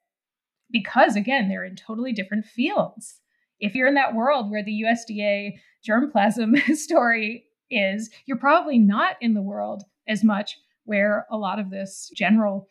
because 0.70 1.16
again, 1.16 1.48
they're 1.48 1.64
in 1.64 1.76
totally 1.76 2.12
different 2.12 2.44
fields. 2.44 3.20
If 3.60 3.74
you're 3.74 3.88
in 3.88 3.94
that 3.94 4.14
world 4.14 4.50
where 4.50 4.64
the 4.64 4.84
USDA 4.84 5.54
germplasm 5.86 6.58
story 6.76 7.44
is 7.70 8.10
you're 8.26 8.38
probably 8.38 8.78
not 8.78 9.16
in 9.20 9.34
the 9.34 9.42
world 9.42 9.84
as 10.08 10.22
much 10.22 10.58
where 10.84 11.26
a 11.30 11.36
lot 11.36 11.58
of 11.58 11.70
this 11.70 12.10
general 12.14 12.68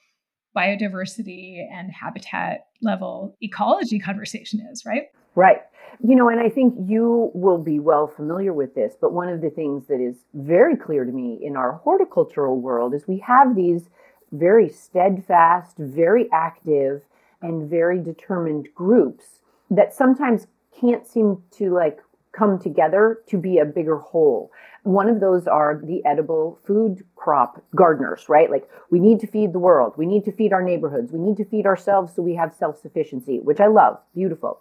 biodiversity 0.56 1.66
and 1.72 1.92
habitat 1.92 2.68
level 2.82 3.36
ecology 3.42 4.00
conversation 4.00 4.66
is, 4.72 4.86
right? 4.86 5.08
Right. 5.36 5.62
You 6.06 6.16
know, 6.16 6.30
and 6.30 6.40
I 6.40 6.50
think 6.50 6.76
you 6.88 7.32
will 7.34 7.58
be 7.58 7.80
well 7.80 8.08
familiar 8.08 8.54
with 8.54 8.76
this, 8.76 8.96
but 9.00 9.14
one 9.14 9.30
of 9.30 9.42
the 9.42 9.50
things 9.50 9.88
that 9.88 10.02
is 10.02 10.26
very 10.34 10.76
clear 10.76 11.06
to 11.06 11.12
me 11.12 11.40
in 11.42 11.56
our 11.56 11.74
horticultural 11.74 12.60
world 12.60 12.94
is 12.94 13.08
we 13.08 13.20
have 13.20 13.56
these 13.56 13.90
very 14.32 14.68
steadfast, 14.68 15.78
very 15.78 16.28
active, 16.34 17.04
and 17.42 17.70
very 17.70 18.00
determined 18.00 18.68
groups 18.74 19.42
that 19.70 19.94
sometimes 19.94 20.48
can't 20.80 21.06
seem 21.08 21.44
to 21.52 21.74
like 21.74 22.00
come 22.32 22.58
together 22.58 23.22
to 23.28 23.38
be 23.38 23.60
a 23.60 23.66
bigger 23.66 23.98
whole. 23.98 24.52
One 24.84 25.08
of 25.08 25.20
those 25.20 25.48
are 25.48 25.80
the 25.84 26.04
edible 26.06 26.60
food 26.66 27.04
crop 27.16 27.64
gardeners, 27.76 28.28
right? 28.28 28.50
Like 28.50 28.68
we 28.90 29.00
need 29.00 29.20
to 29.22 29.28
feed 29.28 29.54
the 29.54 29.60
world. 29.60 29.94
We 29.98 30.06
need 30.06 30.26
to 30.26 30.32
feed 30.32 30.52
our 30.52 30.64
neighborhoods. 30.64 31.12
We 31.12 31.20
need 31.20 31.38
to 31.38 31.46
feed 31.46 31.66
ourselves 31.66 32.14
so 32.16 32.22
we 32.22 32.36
have 32.36 32.54
self 32.54 32.82
sufficiency, 32.82 33.40
which 33.40 33.60
I 33.60 33.68
love. 33.68 34.00
Beautiful. 34.16 34.60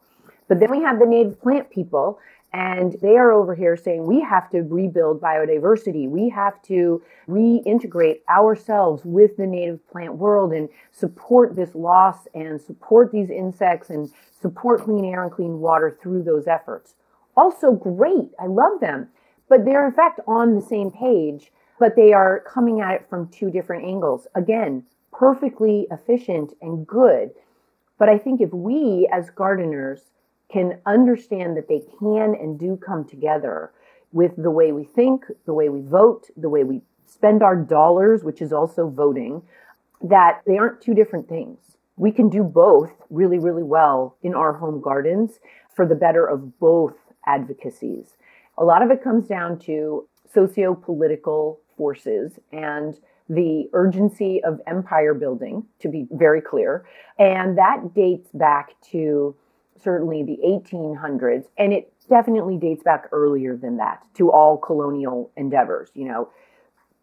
But 0.53 0.61
then 0.61 0.71
we 0.71 0.83
have 0.83 0.99
the 0.99 1.07
native 1.07 1.41
plant 1.41 1.71
people 1.71 2.19
and 2.53 2.95
they 3.01 3.17
are 3.17 3.33
over 3.33 3.55
here 3.55 3.75
saying 3.75 4.05
we 4.05 4.21
have 4.21 4.51
to 4.51 4.61
rebuild 4.61 5.19
biodiversity. 5.19 6.11
We 6.11 6.29
have 6.29 6.61
to 6.65 7.03
reintegrate 7.27 8.19
ourselves 8.29 9.03
with 9.03 9.39
the 9.39 9.47
native 9.47 9.81
plant 9.89 10.17
world 10.17 10.53
and 10.53 10.69
support 10.91 11.57
this 11.57 11.75
loss 11.75 12.29
and 12.35 12.61
support 12.61 13.13
these 13.13 13.31
insects 13.31 13.89
and 13.89 14.11
support 14.43 14.85
clean 14.85 15.07
air 15.07 15.23
and 15.23 15.33
clean 15.33 15.59
water 15.61 15.97
through 16.03 16.25
those 16.25 16.47
efforts. 16.47 16.97
Also 17.35 17.73
great. 17.73 18.29
I 18.39 18.45
love 18.45 18.79
them. 18.79 19.09
But 19.49 19.65
they're 19.65 19.87
in 19.87 19.95
fact 19.95 20.21
on 20.27 20.55
the 20.55 20.61
same 20.61 20.91
page, 20.91 21.51
but 21.79 21.97
they 21.97 22.13
are 22.13 22.41
coming 22.41 22.83
at 22.83 22.97
it 22.97 23.07
from 23.09 23.29
two 23.29 23.51
different 23.51 23.87
angles. 23.87 24.27
Again, 24.35 24.85
perfectly 25.15 25.87
efficient 25.91 26.53
and 26.61 26.87
good. 26.87 27.31
But 27.99 28.11
I 28.11 28.19
think 28.19 28.43
if 28.43 28.53
we 28.53 29.09
as 29.11 29.31
gardeners 29.31 30.11
can 30.53 30.79
understand 30.85 31.57
that 31.57 31.69
they 31.69 31.83
can 31.99 32.35
and 32.35 32.59
do 32.59 32.77
come 32.77 33.05
together 33.05 33.73
with 34.13 34.33
the 34.37 34.51
way 34.51 34.73
we 34.73 34.85
think, 34.85 35.25
the 35.47 35.55
way 35.55 35.69
we 35.69 35.81
vote, 35.81 36.29
the 36.37 36.49
way 36.49 36.63
we 36.63 36.83
spend 37.07 37.43
our 37.43 37.57
dollars, 37.57 38.23
which 38.23 38.43
is 38.43 38.53
also 38.53 38.89
voting, 38.89 39.43
that 40.03 40.43
they 40.47 40.59
aren't 40.59 40.81
two 40.81 40.95
different 40.95 41.29
things. 41.29 41.59
We 41.97 42.11
can 42.11 42.29
do 42.29 42.43
both 42.43 42.93
really, 43.11 43.39
really 43.39 43.63
well 43.63 44.17
in 44.23 44.35
our 44.35 44.53
home 44.53 44.81
gardens 44.81 45.39
for 45.75 45.87
the 45.87 45.95
better 45.95 46.27
of 46.27 46.59
both 46.59 46.95
advocacies. 47.27 48.17
A 48.59 48.65
lot 48.65 48.83
of 48.83 48.91
it 48.91 49.03
comes 49.03 49.27
down 49.27 49.59
to 49.61 50.07
socio 50.33 50.75
political 50.75 51.61
forces 51.77 52.39
and 52.53 52.99
the 53.29 53.69
urgency 53.73 54.43
of 54.45 54.61
empire 54.67 55.15
building, 55.15 55.65
to 55.79 55.89
be 55.89 56.07
very 56.11 56.43
clear. 56.43 56.85
And 57.19 57.57
that 57.57 57.95
dates 57.95 58.29
back 58.35 58.75
to 58.91 59.35
certainly 59.83 60.23
the 60.23 60.39
1800s, 60.45 61.45
and 61.59 61.73
it 61.73 61.93
definitely 62.09 62.57
dates 62.57 62.83
back 62.83 63.09
earlier 63.13 63.57
than 63.57 63.77
that 63.79 64.03
to 64.15 64.31
all 64.31 64.57
colonial 64.57 65.31
endeavors. 65.37 65.91
You 65.95 66.07
know, 66.07 66.29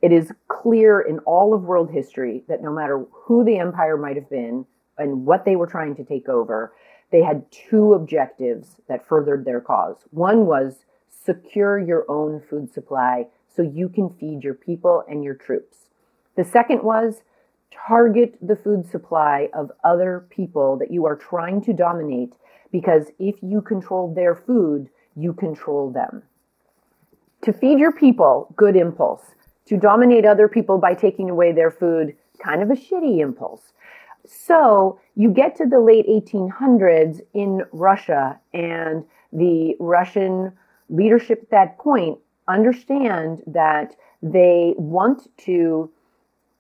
it 0.02 0.12
is 0.12 0.32
clear 0.48 1.02
in 1.02 1.20
all 1.20 1.54
of 1.54 1.64
world 1.64 1.92
history 1.92 2.44
that 2.48 2.62
no 2.62 2.72
matter 2.72 3.06
who 3.12 3.44
the 3.44 3.58
empire 3.58 3.98
might 3.98 4.16
have 4.16 4.30
been 4.30 4.66
and 4.98 5.26
what 5.26 5.46
they 5.46 5.56
were 5.56 5.68
trying 5.68 5.96
to 5.96 6.04
take 6.04 6.30
over, 6.30 6.74
they 7.12 7.22
had 7.22 7.52
two 7.52 7.94
objectives 7.94 8.76
that 8.88 9.08
furthered 9.08 9.46
their 9.46 9.62
cause. 9.62 9.98
One 10.12 10.46
was 10.46 10.86
secure 11.10 11.80
your 11.80 12.06
own 12.10 12.42
food 12.50 12.72
supply 12.72 13.28
so 13.48 13.62
you 13.62 13.90
can 13.90 14.10
feed 14.10 14.44
your 14.44 14.54
people 14.54 15.04
and 15.10 15.24
your 15.24 15.34
troops. 15.34 15.90
The 16.36 16.44
second 16.44 16.84
was 16.84 17.22
target 17.72 18.38
the 18.42 18.56
food 18.56 18.90
supply 18.90 19.50
of 19.54 19.72
other 19.84 20.26
people 20.30 20.78
that 20.78 20.92
you 20.92 21.06
are 21.06 21.16
trying 21.16 21.62
to 21.64 21.74
dominate 21.74 22.34
because 22.72 23.08
if 23.20 23.36
you 23.42 23.62
control 23.62 24.14
their 24.14 24.36
food, 24.36 24.90
you 25.16 25.34
control 25.34 25.92
them. 25.92 26.24
To 27.44 27.54
feed 27.54 27.80
your 27.80 27.92
people, 27.92 28.54
good 28.56 28.76
impulse. 28.76 29.24
To 29.68 29.78
dominate 29.78 30.26
other 30.26 30.48
people 30.48 30.78
by 30.78 30.94
taking 30.94 31.30
away 31.30 31.52
their 31.52 31.72
food, 31.72 32.15
kind 32.43 32.62
of 32.62 32.70
a 32.70 32.74
shitty 32.74 33.20
impulse. 33.20 33.74
So 34.26 35.00
you 35.15 35.30
get 35.32 35.56
to 35.58 35.65
the 35.65 35.80
late 35.80 36.08
1800s 36.08 37.22
in 37.34 37.63
Russia, 37.72 38.39
and 38.54 39.06
the 39.32 39.76
Russian 39.80 40.54
leadership 40.89 41.43
at 41.43 41.50
that 41.52 41.78
point 41.78 42.20
understand 42.48 43.41
that 43.48 43.96
they 44.22 44.74
want 44.78 45.28
to 45.46 45.89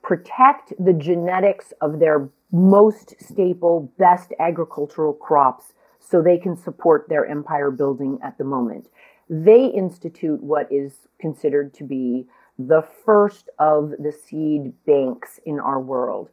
protect 0.01 0.73
the 0.79 0.93
genetics 0.93 1.73
of 1.81 1.99
their 1.99 2.29
most 2.51 3.15
staple, 3.21 3.91
best 3.97 4.33
agricultural 4.39 5.13
crops 5.13 5.73
so 6.09 6.21
they 6.21 6.37
can 6.37 6.55
support 6.55 7.07
their 7.07 7.25
empire 7.25 7.71
building 7.71 8.19
at 8.23 8.37
the 8.37 8.43
moment. 8.43 8.87
They 9.29 9.65
institute 9.65 10.41
what 10.41 10.71
is 10.71 11.07
considered 11.19 11.73
to 11.75 11.83
be 11.83 12.25
the 12.57 12.83
first 13.05 13.49
of 13.59 13.91
the 13.99 14.11
seed 14.11 14.73
banks 14.85 15.39
in 15.45 15.59
our 15.59 15.79
world. 15.79 16.29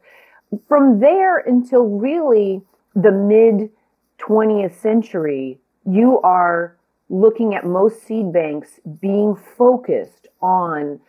From 0.67 0.99
there 0.99 1.37
until 1.37 1.85
really 1.85 2.61
the 2.95 3.11
mid 3.11 3.69
20th 4.19 4.73
century, 4.73 5.59
you 5.85 6.19
are 6.21 6.75
looking 7.09 7.53
at 7.53 7.65
most 7.65 8.03
seed 8.03 8.33
banks 8.33 8.79
being 8.99 9.35
focused 9.35 10.27
on 10.41 10.99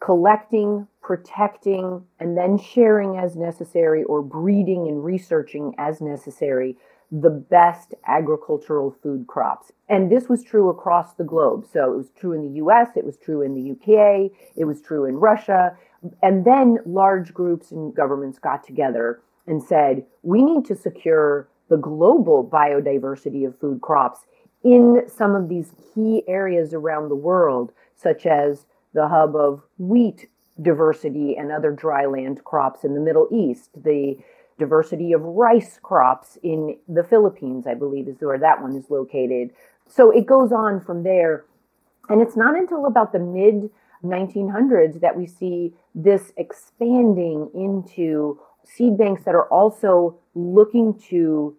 collecting, 0.00 0.86
protecting, 1.02 2.04
and 2.20 2.36
then 2.36 2.58
sharing 2.58 3.16
as 3.16 3.34
necessary 3.34 4.04
or 4.04 4.22
breeding 4.22 4.86
and 4.86 5.02
researching 5.02 5.74
as 5.78 6.00
necessary 6.00 6.76
the 7.10 7.30
best 7.30 7.94
agricultural 8.06 8.94
food 9.02 9.26
crops. 9.26 9.72
And 9.88 10.12
this 10.12 10.28
was 10.28 10.44
true 10.44 10.68
across 10.68 11.14
the 11.14 11.24
globe. 11.24 11.66
So 11.72 11.92
it 11.92 11.96
was 11.96 12.10
true 12.10 12.32
in 12.32 12.42
the 12.42 12.58
US, 12.64 12.88
it 12.96 13.04
was 13.04 13.16
true 13.16 13.42
in 13.42 13.54
the 13.54 13.70
UK, 13.72 14.30
it 14.56 14.64
was 14.64 14.82
true 14.82 15.06
in 15.06 15.16
Russia. 15.16 15.76
And 16.22 16.44
then 16.44 16.78
large 16.84 17.32
groups 17.32 17.70
and 17.70 17.94
governments 17.94 18.38
got 18.38 18.64
together 18.64 19.20
and 19.46 19.62
said, 19.62 20.04
we 20.22 20.42
need 20.42 20.66
to 20.66 20.76
secure 20.76 21.48
the 21.70 21.78
global 21.78 22.46
biodiversity 22.46 23.46
of 23.46 23.58
food 23.58 23.80
crops 23.80 24.20
in 24.62 25.02
some 25.06 25.34
of 25.34 25.48
these 25.48 25.72
key 25.94 26.22
areas 26.28 26.74
around 26.74 27.08
the 27.08 27.14
world, 27.14 27.72
such 27.96 28.26
as 28.26 28.66
the 28.92 29.08
hub 29.08 29.34
of 29.34 29.62
wheat 29.78 30.28
diversity 30.60 31.36
and 31.36 31.52
other 31.52 31.72
dryland 31.72 32.42
crops 32.44 32.84
in 32.84 32.94
the 32.94 33.00
Middle 33.00 33.28
East, 33.30 33.70
the 33.82 34.16
diversity 34.58 35.12
of 35.12 35.22
rice 35.22 35.78
crops 35.82 36.38
in 36.42 36.76
the 36.88 37.04
Philippines, 37.04 37.66
I 37.66 37.74
believe 37.74 38.08
is 38.08 38.20
where 38.20 38.38
that 38.38 38.60
one 38.60 38.74
is 38.76 38.90
located. 38.90 39.50
So 39.88 40.10
it 40.10 40.26
goes 40.26 40.52
on 40.52 40.80
from 40.80 41.02
there. 41.02 41.44
And 42.08 42.20
it's 42.20 42.36
not 42.36 42.56
until 42.56 42.86
about 42.86 43.12
the 43.12 43.18
mid 43.18 43.70
1900s 44.04 45.00
that 45.00 45.16
we 45.16 45.26
see 45.26 45.74
this 45.94 46.32
expanding 46.36 47.50
into 47.54 48.38
seed 48.64 48.96
banks 48.96 49.24
that 49.24 49.34
are 49.34 49.48
also 49.48 50.18
looking 50.34 50.98
to 51.08 51.56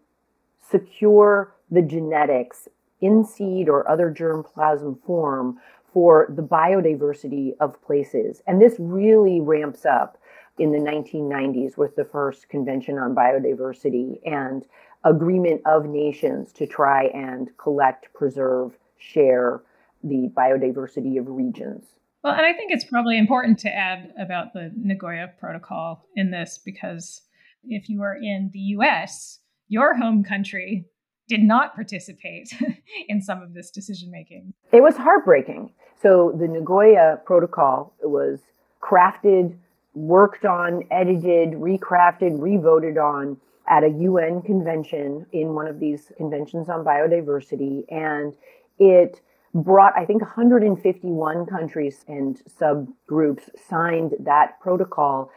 secure 0.69 1.53
the 1.71 1.81
genetics 1.81 2.67
in 3.01 3.23
seed 3.25 3.69
or 3.69 3.89
other 3.89 4.11
germplasm 4.11 5.01
form 5.03 5.57
for 5.93 6.31
the 6.35 6.41
biodiversity 6.41 7.53
of 7.59 7.81
places. 7.81 8.41
And 8.45 8.61
this 8.61 8.75
really 8.77 9.41
ramps 9.41 9.85
up 9.85 10.17
in 10.59 10.71
the 10.71 10.77
1990s 10.77 11.77
with 11.77 11.95
the 11.95 12.05
first 12.05 12.49
Convention 12.49 12.97
on 12.97 13.15
Biodiversity 13.15 14.19
and 14.25 14.65
agreement 15.05 15.61
of 15.65 15.85
nations 15.85 16.51
to 16.53 16.67
try 16.67 17.05
and 17.05 17.49
collect, 17.57 18.13
preserve, 18.13 18.77
share 18.97 19.61
the 20.03 20.29
biodiversity 20.35 21.17
of 21.19 21.27
regions. 21.27 21.85
Well, 22.23 22.33
and 22.33 22.45
I 22.45 22.53
think 22.53 22.71
it's 22.71 22.83
probably 22.83 23.17
important 23.17 23.59
to 23.59 23.69
add 23.69 24.13
about 24.19 24.53
the 24.53 24.71
Nagoya 24.75 25.31
Protocol 25.39 26.05
in 26.15 26.31
this 26.31 26.59
because 26.63 27.21
if 27.63 27.87
you 27.87 28.01
are 28.01 28.15
in 28.15 28.49
the 28.53 28.59
US, 28.59 29.39
your 29.69 29.95
home 29.95 30.23
country 30.23 30.85
did 31.29 31.41
not 31.41 31.75
participate 31.75 32.53
in 33.07 33.21
some 33.21 33.41
of 33.41 33.53
this 33.53 33.71
decision 33.71 34.11
making. 34.11 34.53
It 34.73 34.81
was 34.81 34.97
heartbreaking. 34.97 35.71
So 36.01 36.35
the 36.37 36.47
Nagoya 36.47 37.19
Protocol 37.25 37.93
was 38.03 38.39
crafted 38.81 39.57
worked 39.93 40.45
on, 40.45 40.83
edited, 40.91 41.51
recrafted, 41.53 42.41
revoted 42.41 42.97
on 42.97 43.37
at 43.67 43.83
a 43.83 43.89
UN 43.89 44.41
convention 44.41 45.25
in 45.31 45.53
one 45.53 45.67
of 45.67 45.79
these 45.79 46.11
conventions 46.17 46.69
on 46.69 46.83
biodiversity. 46.83 47.83
And 47.89 48.33
it 48.79 49.21
brought, 49.53 49.97
I 49.97 50.05
think, 50.05 50.21
151 50.21 51.45
countries 51.45 52.03
and 52.07 52.39
subgroups 52.59 53.49
signed 53.69 54.13
that 54.19 54.59
protocol, 54.59 55.31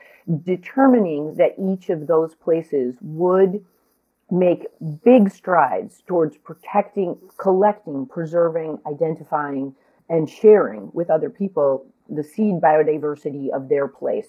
determining 0.44 1.34
that 1.36 1.54
each 1.58 1.90
of 1.90 2.06
those 2.06 2.34
places 2.34 2.96
would 3.00 3.64
make 4.30 4.66
big 5.04 5.30
strides 5.30 6.02
towards 6.06 6.38
protecting, 6.38 7.18
collecting, 7.36 8.06
preserving, 8.06 8.78
identifying, 8.86 9.74
and 10.08 10.28
sharing 10.28 10.90
with 10.94 11.10
other 11.10 11.28
people 11.28 11.86
the 12.08 12.22
seed 12.22 12.60
biodiversity 12.60 13.50
of 13.50 13.68
their 13.68 13.88
place. 13.88 14.28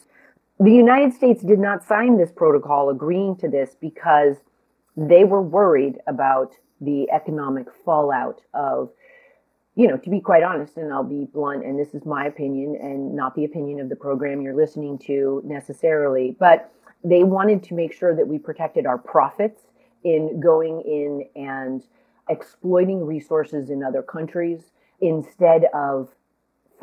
The 0.60 0.72
United 0.72 1.14
States 1.14 1.44
did 1.44 1.60
not 1.60 1.84
sign 1.84 2.18
this 2.18 2.32
protocol 2.32 2.90
agreeing 2.90 3.36
to 3.38 3.50
this 3.50 3.76
because 3.80 4.38
they 4.96 5.24
were 5.24 5.42
worried 5.42 6.00
about 6.08 6.56
the 6.80 7.10
economic 7.12 7.68
fallout 7.84 8.42
of, 8.54 8.92
you 9.76 9.88
know, 9.88 9.98
to 9.98 10.10
be 10.10 10.20
quite 10.20 10.44
honest, 10.44 10.78
and 10.78 10.94
I'll 10.94 11.04
be 11.04 11.26
blunt, 11.34 11.66
and 11.66 11.80
this 11.80 11.94
is 11.96 12.06
my 12.06 12.26
opinion 12.28 12.78
and 12.80 13.16
not 13.16 13.36
the 13.36 13.46
opinion 13.46 13.80
of 13.80 13.90
the 13.90 13.96
program 13.96 14.42
you're 14.42 14.56
listening 14.56 15.00
to 15.00 15.42
necessarily, 15.46 16.36
but 16.40 16.72
they 17.04 17.24
wanted 17.24 17.64
to 17.64 17.74
make 17.74 17.94
sure 17.94 18.16
that 18.16 18.28
we 18.28 18.38
protected 18.38 18.86
our 18.86 18.98
profits 18.98 19.62
in 20.04 20.40
going 20.40 20.82
in 20.82 21.28
and 21.36 21.84
exploiting 22.30 23.06
resources 23.06 23.70
in 23.70 23.84
other 23.84 24.02
countries 24.02 24.72
instead 25.02 25.66
of 25.74 26.10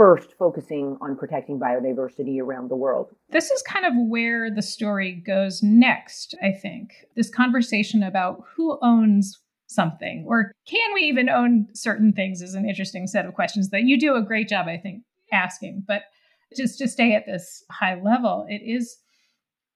first 0.00 0.32
focusing 0.38 0.96
on 1.02 1.14
protecting 1.14 1.60
biodiversity 1.60 2.40
around 2.40 2.70
the 2.70 2.74
world. 2.76 3.10
This 3.28 3.50
is 3.50 3.60
kind 3.60 3.84
of 3.84 3.92
where 4.08 4.50
the 4.50 4.62
story 4.62 5.12
goes 5.12 5.62
next, 5.62 6.34
I 6.42 6.52
think. 6.52 6.92
This 7.16 7.28
conversation 7.28 8.02
about 8.02 8.42
who 8.56 8.78
owns 8.80 9.38
something 9.66 10.24
or 10.26 10.52
can 10.66 10.94
we 10.94 11.02
even 11.02 11.28
own 11.28 11.66
certain 11.74 12.14
things 12.14 12.40
is 12.40 12.54
an 12.54 12.66
interesting 12.66 13.06
set 13.06 13.26
of 13.26 13.34
questions 13.34 13.68
that 13.68 13.82
you 13.82 14.00
do 14.00 14.14
a 14.14 14.22
great 14.22 14.48
job, 14.48 14.68
I 14.68 14.78
think, 14.78 15.02
asking. 15.34 15.84
But 15.86 16.04
just 16.56 16.78
to 16.78 16.88
stay 16.88 17.14
at 17.14 17.26
this 17.26 17.62
high 17.70 18.00
level, 18.00 18.46
it 18.48 18.62
is 18.64 18.96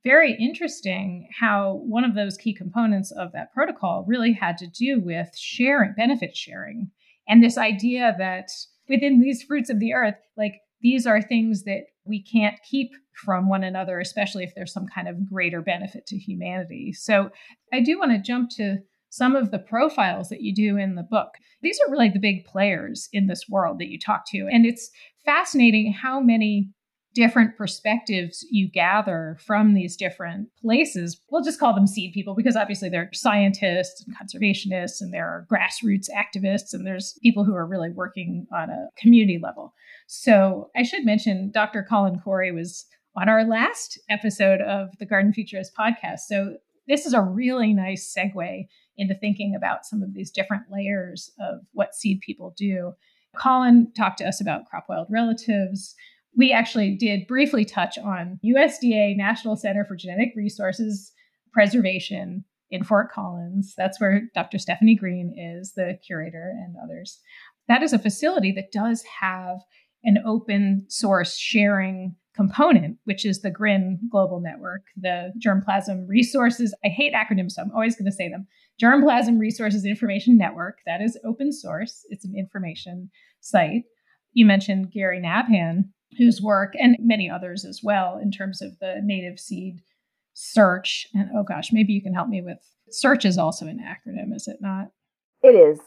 very 0.05 0.35
interesting 0.41 1.29
how 1.39 1.83
one 1.85 2.03
of 2.03 2.15
those 2.15 2.39
key 2.39 2.55
components 2.55 3.11
of 3.11 3.33
that 3.33 3.53
protocol 3.53 4.07
really 4.09 4.33
had 4.33 4.57
to 4.57 4.67
do 4.67 5.01
with 5.01 5.37
sharing, 5.37 5.93
benefit 5.93 6.35
sharing, 6.35 6.91
and 7.29 7.45
this 7.45 7.59
idea 7.59 8.15
that 8.17 8.49
within 8.88 9.20
these 9.20 9.42
fruits 9.42 9.70
of 9.70 9.81
the 9.81 9.92
earth, 9.92 10.16
like 10.37 10.61
these 10.81 11.07
are 11.07 11.23
things 11.23 11.64
that 11.64 11.85
we 12.05 12.23
can't 12.23 12.57
keep 12.68 12.90
from 13.25 13.49
one 13.49 13.64
another, 13.64 13.99
especially 14.01 14.44
if 14.44 14.55
there's 14.55 14.73
some 14.73 14.87
kind 14.87 15.09
of 15.09 15.29
greater 15.29 15.62
benefit 15.62 16.07
to 16.07 16.18
humanity. 16.18 16.92
So 16.92 17.31
I 17.73 17.81
do 17.81 17.99
want 17.99 18.12
to 18.12 18.18
jump 18.18 18.51
to 18.57 18.79
some 19.09 19.37
of 19.37 19.51
the 19.51 19.61
profiles 19.61 20.29
that 20.29 20.42
you 20.42 20.53
do 20.53 20.77
in 20.77 20.97
the 20.97 21.03
book. 21.03 21.29
These 21.62 21.79
are 21.81 21.90
really 21.90 22.09
the 22.09 22.18
big 22.18 22.44
players 22.44 23.09
in 23.12 23.29
this 23.29 23.44
world 23.49 23.79
that 23.79 23.88
you 23.88 23.99
talk 23.99 24.25
to. 24.31 24.49
And 24.51 24.66
it's 24.66 24.90
fascinating 25.25 25.92
how 25.92 26.20
many 26.20 26.68
different 27.14 27.57
perspectives 27.57 28.44
you 28.50 28.68
gather 28.68 29.37
from 29.40 29.74
these 29.74 29.96
different 29.96 30.48
places. 30.61 31.20
We'll 31.31 31.44
just 31.44 31.61
call 31.61 31.74
them 31.74 31.87
seed 31.87 32.12
people 32.12 32.35
because 32.35 32.57
obviously 32.57 32.88
they're 32.88 33.11
scientists 33.12 34.05
and 34.05 34.16
conservationists 34.16 35.00
and 35.00 35.14
there 35.14 35.27
are 35.27 35.46
grassroots 35.50 36.09
activists 36.11 36.72
and 36.72 36.87
there's 36.87 37.18
people 37.22 37.44
who 37.44 37.55
are 37.55 37.66
really 37.66 37.90
working 37.90 38.46
on 38.53 38.68
a 38.68 38.88
community 38.98 39.38
level. 39.42 39.72
So 40.07 40.70
I 40.77 40.83
should 40.83 41.05
mention 41.05 41.50
Dr. 41.53 41.87
Colin 41.88 42.20
Khoury 42.24 42.53
was 42.53 42.85
on 43.16 43.29
our 43.29 43.44
last 43.44 43.98
episode 44.11 44.61
of 44.61 44.90
the 44.98 45.07
Garden 45.07 45.33
Futurist 45.33 45.72
podcast. 45.79 46.20
So 46.29 46.57
this 46.88 47.07
is 47.07 47.14
a 47.14 47.22
really 47.22 47.72
nice 47.72 48.12
segue 48.12 48.66
into 48.96 49.14
thinking 49.14 49.55
about 49.57 49.87
some 49.87 50.03
of 50.03 50.14
these 50.14 50.31
different 50.31 50.64
layers 50.70 51.31
of 51.40 51.61
what 51.72 51.94
seed 51.94 52.20
people 52.20 52.55
do. 52.57 52.92
Colin 53.37 53.92
talked 53.96 54.18
to 54.18 54.29
us 54.29 54.40
about 54.40 54.66
crop 54.66 54.87
wild 54.88 55.09
relatives, 55.11 55.94
we 56.37 56.53
actually 56.53 56.97
did 56.97 57.27
briefly 57.27 57.64
touch 57.64 57.99
on 57.99 58.38
USDA 58.44 59.16
National 59.16 59.57
Center 59.57 59.85
for 59.85 59.97
Genetic 59.97 60.33
Resources 60.37 61.12
Preservation 61.53 62.44
in 62.70 62.83
Fort 62.83 63.12
Collins. 63.12 63.75
That's 63.77 64.01
where 64.01 64.23
Dr. 64.35 64.59
Stephanie 64.59 64.97
Greene 64.97 65.35
is, 65.38 65.75
the 65.75 65.99
curator, 66.05 66.53
and 66.64 66.75
others. 66.83 67.20
That 67.68 67.83
is 67.83 67.92
a 67.92 67.99
facility 67.99 68.53
that 68.53 68.73
does 68.73 69.05
have 69.20 69.61
an 70.03 70.18
open 70.27 70.85
source 70.88 71.37
sharing 71.37 72.16
component, 72.35 72.99
which 73.05 73.25
is 73.25 73.40
the 73.40 73.51
GRIN 73.51 74.01
Global 74.11 74.40
Network, 74.40 74.83
the 74.97 75.33
Germplasm 75.38 76.09
Resources. 76.09 76.75
I 76.85 76.88
hate 76.88 77.14
acronyms, 77.14 77.53
so 77.53 77.62
I'm 77.62 77.70
always 77.73 77.97
going 77.97 78.07
to 78.07 78.12
say 78.12 78.29
them. 78.29 78.47
Germplasm 78.83 79.38
Resources 79.38 79.85
Information 79.85 80.37
Network. 80.37 80.79
That 80.85 81.01
is 81.01 81.18
open 81.25 81.53
source, 81.53 82.05
it's 82.11 82.25
an 82.25 82.35
information 82.37 83.11
site. 83.40 83.85
You 84.33 84.47
mentioned 84.47 84.90
Gary 84.90 85.23
Nabhan, 85.23 85.85
whose 86.18 86.40
work 86.40 86.74
and 86.79 86.96
many 87.00 87.29
others 87.29 87.64
as 87.64 87.81
well 87.83 88.18
in 88.18 88.31
terms 88.31 88.62
of 88.62 88.79
the 88.79 89.00
native 89.03 89.38
seed 89.38 89.81
search. 90.35 91.07
And 91.14 91.31
oh 91.35 91.42
gosh, 91.42 91.72
maybe 91.72 91.92
you 91.92 92.03
can 92.03 92.14
help 92.14 92.29
me 92.29 92.42
with 92.42 92.59
search 92.90 93.24
is 93.24 93.38
also 93.38 93.66
an 93.66 93.79
acronym, 93.79 94.35
is 94.35 94.48
it 94.48 94.59
not? 94.61 94.90
It 95.42 95.55
is. 95.55 95.81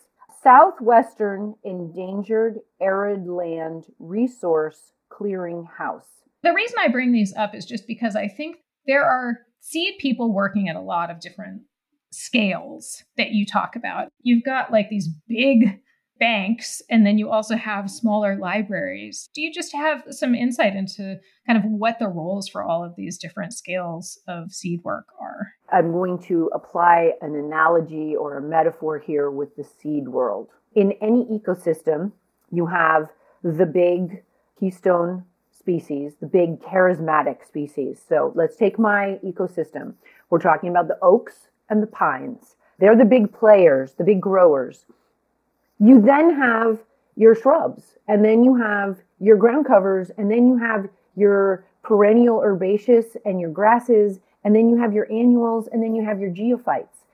Southwestern 0.43 1.55
Endangered 1.63 2.59
Arid 2.81 3.27
Land 3.27 3.85
Resource 3.99 4.91
Clearing 5.09 5.67
House. 5.77 6.07
The 6.43 6.53
reason 6.53 6.77
I 6.79 6.89
bring 6.89 7.11
these 7.11 7.33
up 7.35 7.55
is 7.55 7.65
just 7.65 7.87
because 7.87 8.15
I 8.15 8.27
think 8.27 8.57
there 8.85 9.03
are 9.03 9.39
seed 9.59 9.95
people 9.99 10.31
working 10.31 10.69
at 10.69 10.75
a 10.75 10.81
lot 10.81 11.09
of 11.09 11.19
different 11.19 11.63
scales 12.11 13.03
that 13.17 13.31
you 13.31 13.45
talk 13.45 13.75
about. 13.75 14.09
You've 14.21 14.43
got 14.43 14.71
like 14.71 14.89
these 14.89 15.09
big 15.27 15.79
banks 16.19 16.81
and 16.89 17.05
then 17.05 17.17
you 17.17 17.29
also 17.29 17.55
have 17.55 17.89
smaller 17.89 18.37
libraries. 18.37 19.29
Do 19.33 19.41
you 19.41 19.53
just 19.53 19.73
have 19.73 20.03
some 20.09 20.35
insight 20.35 20.75
into 20.75 21.19
kind 21.45 21.57
of 21.57 21.63
what 21.65 21.99
the 21.99 22.07
roles 22.07 22.47
for 22.47 22.63
all 22.63 22.83
of 22.83 22.95
these 22.95 23.17
different 23.17 23.53
scales 23.53 24.19
of 24.27 24.51
seed 24.51 24.83
work 24.83 25.07
are? 25.19 25.53
I'm 25.71 25.91
going 25.91 26.19
to 26.23 26.49
apply 26.53 27.13
an 27.21 27.35
analogy 27.35 28.15
or 28.15 28.37
a 28.37 28.41
metaphor 28.41 28.99
here 28.99 29.29
with 29.29 29.55
the 29.55 29.63
seed 29.63 30.07
world. 30.07 30.49
In 30.75 30.93
any 31.01 31.25
ecosystem, 31.25 32.11
you 32.51 32.65
have 32.67 33.09
the 33.43 33.65
big 33.65 34.23
keystone 34.59 35.23
species, 35.51 36.13
the 36.21 36.27
big 36.27 36.59
charismatic 36.61 37.45
species. 37.45 38.01
So 38.07 38.31
let's 38.35 38.55
take 38.55 38.79
my 38.79 39.19
ecosystem. 39.23 39.95
We're 40.29 40.39
talking 40.39 40.69
about 40.69 40.87
the 40.87 40.97
oaks 41.01 41.49
and 41.69 41.83
the 41.83 41.87
pines. 41.87 42.55
They're 42.79 42.95
the 42.95 43.05
big 43.05 43.33
players, 43.33 43.93
the 43.93 44.03
big 44.03 44.21
growers. 44.21 44.85
You 45.79 46.01
then 46.01 46.35
have 46.35 46.79
your 47.15 47.35
shrubs, 47.35 47.97
and 48.07 48.23
then 48.23 48.43
you 48.43 48.55
have 48.55 48.97
your 49.19 49.37
ground 49.37 49.65
covers, 49.65 50.11
and 50.17 50.29
then 50.29 50.47
you 50.47 50.57
have 50.57 50.87
your 51.15 51.65
perennial 51.83 52.41
herbaceous 52.41 53.17
and 53.25 53.39
your 53.39 53.49
grasses, 53.49 54.19
and 54.43 54.55
then 54.55 54.69
you 54.69 54.77
have 54.77 54.93
your 54.93 55.11
annuals, 55.11 55.67
and 55.67 55.81
then 55.81 55.95
you 55.95 56.03
have 56.03 56.19
your 56.19 56.29
geophytes. 56.29 57.05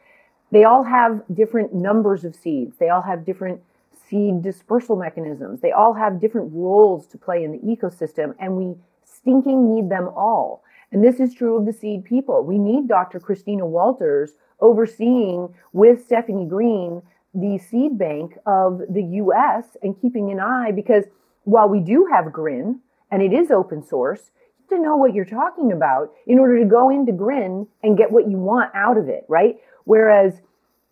They 0.51 0.65
all 0.65 0.83
have 0.83 1.23
different 1.33 1.73
numbers 1.73 2.25
of 2.25 2.35
seeds. 2.35 2.77
They 2.77 2.89
all 2.89 3.01
have 3.01 3.25
different 3.25 3.61
seed 4.07 4.41
dispersal 4.41 4.95
mechanisms. 4.95 5.61
They 5.61 5.71
all 5.71 5.93
have 5.93 6.19
different 6.19 6.51
roles 6.53 7.07
to 7.07 7.17
play 7.17 7.43
in 7.43 7.51
the 7.51 7.59
ecosystem, 7.59 8.35
and 8.39 8.55
we 8.55 8.75
stinking 9.03 9.73
need 9.73 9.89
them 9.89 10.09
all. 10.09 10.63
And 10.91 11.03
this 11.03 11.19
is 11.19 11.33
true 11.33 11.57
of 11.57 11.65
the 11.65 11.73
seed 11.73 12.03
people. 12.03 12.43
We 12.43 12.59
need 12.59 12.87
Dr. 12.87 13.19
Christina 13.19 13.65
Walters 13.65 14.33
overseeing 14.59 15.53
with 15.71 16.05
Stephanie 16.05 16.45
Greene 16.45 17.01
the 17.33 17.57
seed 17.57 17.97
bank 17.97 18.37
of 18.45 18.81
the 18.89 19.03
US 19.03 19.65
and 19.81 19.99
keeping 19.99 20.31
an 20.31 20.39
eye 20.39 20.71
because 20.71 21.05
while 21.43 21.67
we 21.67 21.79
do 21.79 22.07
have 22.11 22.31
GRIN 22.31 22.79
and 23.11 23.21
it 23.21 23.33
is 23.33 23.51
open 23.51 23.83
source, 23.83 24.31
you 24.57 24.65
have 24.69 24.77
to 24.77 24.83
know 24.83 24.95
what 24.95 25.13
you're 25.13 25.25
talking 25.25 25.71
about 25.71 26.11
in 26.27 26.39
order 26.39 26.59
to 26.59 26.65
go 26.65 26.89
into 26.89 27.11
GRIN 27.11 27.67
and 27.81 27.97
get 27.97 28.11
what 28.11 28.29
you 28.29 28.37
want 28.37 28.71
out 28.75 28.97
of 28.97 29.09
it, 29.09 29.25
right? 29.27 29.55
Whereas 29.85 30.41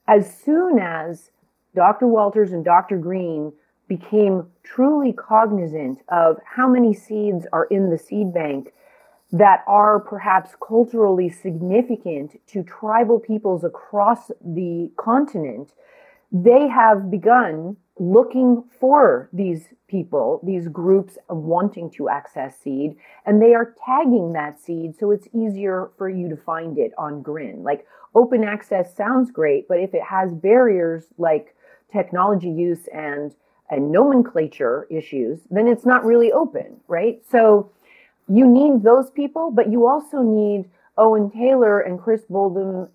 as 0.07 0.35
soon 0.43 0.79
as 0.79 1.31
Dr. 1.75 2.07
Walters 2.07 2.51
and 2.51 2.65
Dr. 2.65 2.97
Greene 2.97 3.53
became 3.87 4.47
truly 4.63 5.13
cognizant 5.13 5.99
of 6.09 6.37
how 6.45 6.67
many 6.67 6.93
seeds 6.93 7.45
are 7.53 7.65
in 7.65 7.89
the 7.89 7.97
seed 7.97 8.33
bank 8.33 8.73
that 9.31 9.63
are 9.67 9.99
perhaps 9.99 10.51
culturally 10.65 11.29
significant 11.29 12.39
to 12.47 12.63
tribal 12.63 13.19
peoples 13.19 13.63
across 13.63 14.29
the 14.43 14.91
continent, 14.97 15.73
they 16.31 16.67
have 16.67 17.11
begun 17.11 17.75
looking 17.99 18.63
for 18.79 19.29
these 19.33 19.67
people, 19.87 20.39
these 20.43 20.67
groups 20.69 21.17
wanting 21.29 21.91
to 21.91 22.09
access 22.09 22.57
seed, 22.59 22.95
and 23.25 23.41
they 23.41 23.53
are 23.53 23.75
tagging 23.85 24.33
that 24.33 24.59
seed 24.59 24.97
so 24.97 25.11
it's 25.11 25.27
easier 25.33 25.91
for 25.97 26.09
you 26.09 26.29
to 26.29 26.37
find 26.37 26.77
it 26.77 26.93
on 26.97 27.21
Grin. 27.21 27.63
Like 27.63 27.85
open 28.15 28.43
access 28.43 28.95
sounds 28.95 29.29
great, 29.29 29.67
but 29.67 29.79
if 29.79 29.93
it 29.93 30.03
has 30.03 30.33
barriers 30.33 31.03
like 31.17 31.55
technology 31.91 32.49
use 32.49 32.87
and 32.93 33.35
and 33.69 33.89
nomenclature 33.89 34.85
issues, 34.89 35.39
then 35.49 35.65
it's 35.65 35.85
not 35.85 36.03
really 36.03 36.31
open, 36.33 36.81
right? 36.89 37.21
So 37.31 37.71
you 38.27 38.45
need 38.45 38.83
those 38.83 39.09
people, 39.09 39.49
but 39.49 39.71
you 39.71 39.87
also 39.87 40.21
need 40.21 40.69
Owen 40.97 41.31
Taylor 41.31 41.79
and 41.79 41.99
Chris 41.99 42.21
Boldum 42.29 42.89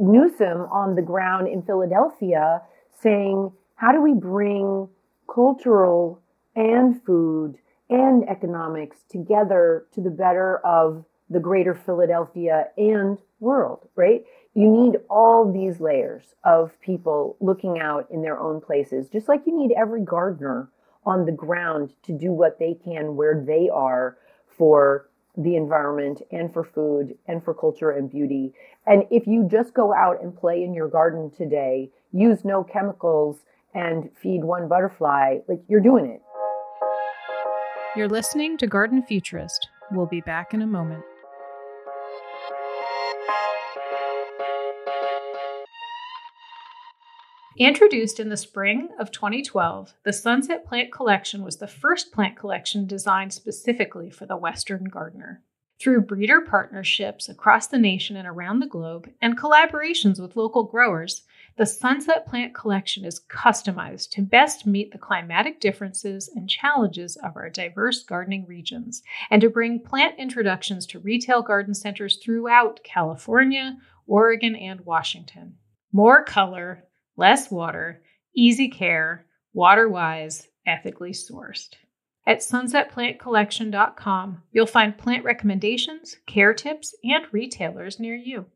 Newsom 0.00 0.62
on 0.70 0.94
the 0.94 1.02
ground 1.02 1.48
in 1.48 1.62
Philadelphia 1.62 2.62
saying, 3.00 3.52
how 3.76 3.92
do 3.92 4.00
we 4.00 4.14
bring 4.14 4.88
cultural 5.32 6.20
and 6.54 7.02
food 7.04 7.56
and 7.90 8.28
economics 8.28 8.98
together 9.08 9.86
to 9.92 10.00
the 10.00 10.10
better 10.10 10.58
of 10.58 11.04
the 11.28 11.40
greater 11.40 11.74
Philadelphia 11.74 12.68
and 12.76 13.18
world, 13.40 13.88
right? 13.96 14.24
You 14.54 14.70
need 14.70 14.98
all 15.08 15.50
these 15.50 15.80
layers 15.80 16.34
of 16.44 16.78
people 16.80 17.36
looking 17.40 17.78
out 17.78 18.06
in 18.10 18.22
their 18.22 18.38
own 18.38 18.60
places, 18.60 19.08
just 19.08 19.28
like 19.28 19.42
you 19.46 19.56
need 19.56 19.72
every 19.72 20.02
gardener 20.02 20.70
on 21.04 21.24
the 21.26 21.32
ground 21.32 21.94
to 22.04 22.12
do 22.12 22.30
what 22.32 22.58
they 22.58 22.74
can 22.84 23.16
where 23.16 23.42
they 23.44 23.68
are 23.68 24.16
for 24.46 25.08
the 25.36 25.56
environment 25.56 26.22
and 26.30 26.52
for 26.52 26.64
food 26.64 27.16
and 27.26 27.42
for 27.42 27.54
culture 27.54 27.90
and 27.90 28.10
beauty. 28.10 28.52
And 28.86 29.04
if 29.10 29.26
you 29.26 29.48
just 29.50 29.72
go 29.74 29.94
out 29.94 30.22
and 30.22 30.36
play 30.36 30.62
in 30.62 30.74
your 30.74 30.88
garden 30.88 31.30
today, 31.30 31.90
use 32.12 32.44
no 32.44 32.62
chemicals 32.62 33.38
and 33.74 34.10
feed 34.22 34.44
one 34.44 34.68
butterfly, 34.68 35.38
like 35.48 35.62
you're 35.68 35.80
doing 35.80 36.06
it. 36.06 36.22
You're 37.96 38.08
listening 38.08 38.56
to 38.58 38.66
Garden 38.66 39.02
Futurist. 39.02 39.68
We'll 39.90 40.06
be 40.06 40.20
back 40.22 40.54
in 40.54 40.62
a 40.62 40.66
moment. 40.66 41.04
Introduced 47.58 48.18
in 48.18 48.30
the 48.30 48.36
spring 48.38 48.88
of 48.98 49.10
2012, 49.10 49.92
the 50.04 50.12
Sunset 50.12 50.64
Plant 50.64 50.90
Collection 50.90 51.44
was 51.44 51.58
the 51.58 51.66
first 51.66 52.10
plant 52.10 52.34
collection 52.34 52.86
designed 52.86 53.34
specifically 53.34 54.08
for 54.08 54.24
the 54.24 54.38
Western 54.38 54.84
gardener. 54.84 55.42
Through 55.78 56.02
breeder 56.02 56.40
partnerships 56.40 57.28
across 57.28 57.66
the 57.66 57.78
nation 57.78 58.16
and 58.16 58.26
around 58.26 58.60
the 58.60 58.66
globe, 58.66 59.10
and 59.20 59.36
collaborations 59.36 60.18
with 60.18 60.34
local 60.34 60.64
growers, 60.64 61.24
the 61.58 61.66
Sunset 61.66 62.26
Plant 62.26 62.54
Collection 62.54 63.04
is 63.04 63.20
customized 63.28 64.10
to 64.12 64.22
best 64.22 64.66
meet 64.66 64.90
the 64.90 64.98
climatic 64.98 65.60
differences 65.60 66.30
and 66.34 66.48
challenges 66.48 67.16
of 67.16 67.36
our 67.36 67.50
diverse 67.50 68.02
gardening 68.02 68.46
regions, 68.46 69.02
and 69.30 69.42
to 69.42 69.50
bring 69.50 69.78
plant 69.78 70.18
introductions 70.18 70.86
to 70.86 71.00
retail 71.00 71.42
garden 71.42 71.74
centers 71.74 72.16
throughout 72.16 72.80
California, 72.82 73.76
Oregon, 74.06 74.56
and 74.56 74.80
Washington. 74.86 75.56
More 75.92 76.24
color, 76.24 76.84
less 77.22 77.50
water, 77.52 78.02
easy 78.34 78.68
care, 78.68 79.24
water 79.54 79.88
wise, 79.88 80.48
ethically 80.66 81.12
sourced. 81.12 81.68
At 82.26 82.38
sunsetplantcollection.com, 82.38 84.42
you'll 84.50 84.66
find 84.66 84.98
plant 84.98 85.24
recommendations, 85.24 86.16
care 86.26 86.52
tips, 86.52 86.96
and 87.04 87.26
retailers 87.30 88.00
near 88.00 88.16
you. 88.16 88.46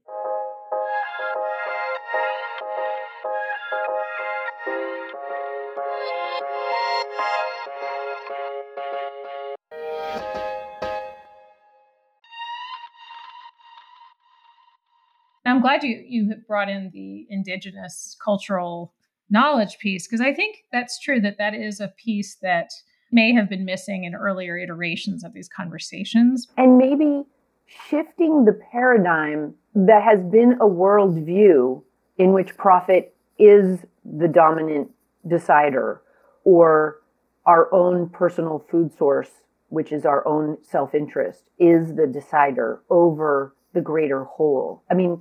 I'm 15.46 15.60
glad 15.60 15.82
you 15.82 16.02
you 16.06 16.34
brought 16.46 16.68
in 16.68 16.90
the 16.92 17.26
indigenous 17.30 18.16
cultural 18.22 18.92
knowledge 19.30 19.78
piece 19.78 20.06
because 20.06 20.20
I 20.20 20.32
think 20.32 20.64
that's 20.72 20.98
true 20.98 21.20
that 21.20 21.38
that 21.38 21.54
is 21.54 21.80
a 21.80 21.88
piece 21.88 22.36
that 22.42 22.70
may 23.12 23.32
have 23.32 23.48
been 23.48 23.64
missing 23.64 24.04
in 24.04 24.14
earlier 24.14 24.58
iterations 24.58 25.24
of 25.24 25.32
these 25.32 25.48
conversations. 25.48 26.48
And 26.56 26.78
maybe 26.78 27.24
shifting 27.66 28.44
the 28.44 28.58
paradigm 28.72 29.54
that 29.74 30.02
has 30.02 30.20
been 30.22 30.52
a 30.54 30.66
worldview 30.66 31.82
in 32.18 32.32
which 32.32 32.56
profit 32.56 33.14
is 33.38 33.80
the 34.04 34.28
dominant 34.28 34.90
decider 35.26 36.02
or 36.44 37.00
our 37.44 37.72
own 37.72 38.08
personal 38.08 38.64
food 38.70 38.96
source, 38.96 39.30
which 39.68 39.92
is 39.92 40.04
our 40.04 40.26
own 40.26 40.58
self 40.62 40.94
interest, 40.94 41.44
is 41.58 41.94
the 41.94 42.06
decider 42.06 42.80
over 42.90 43.54
the 43.74 43.80
greater 43.80 44.24
whole. 44.24 44.82
I 44.90 44.94
mean, 44.94 45.20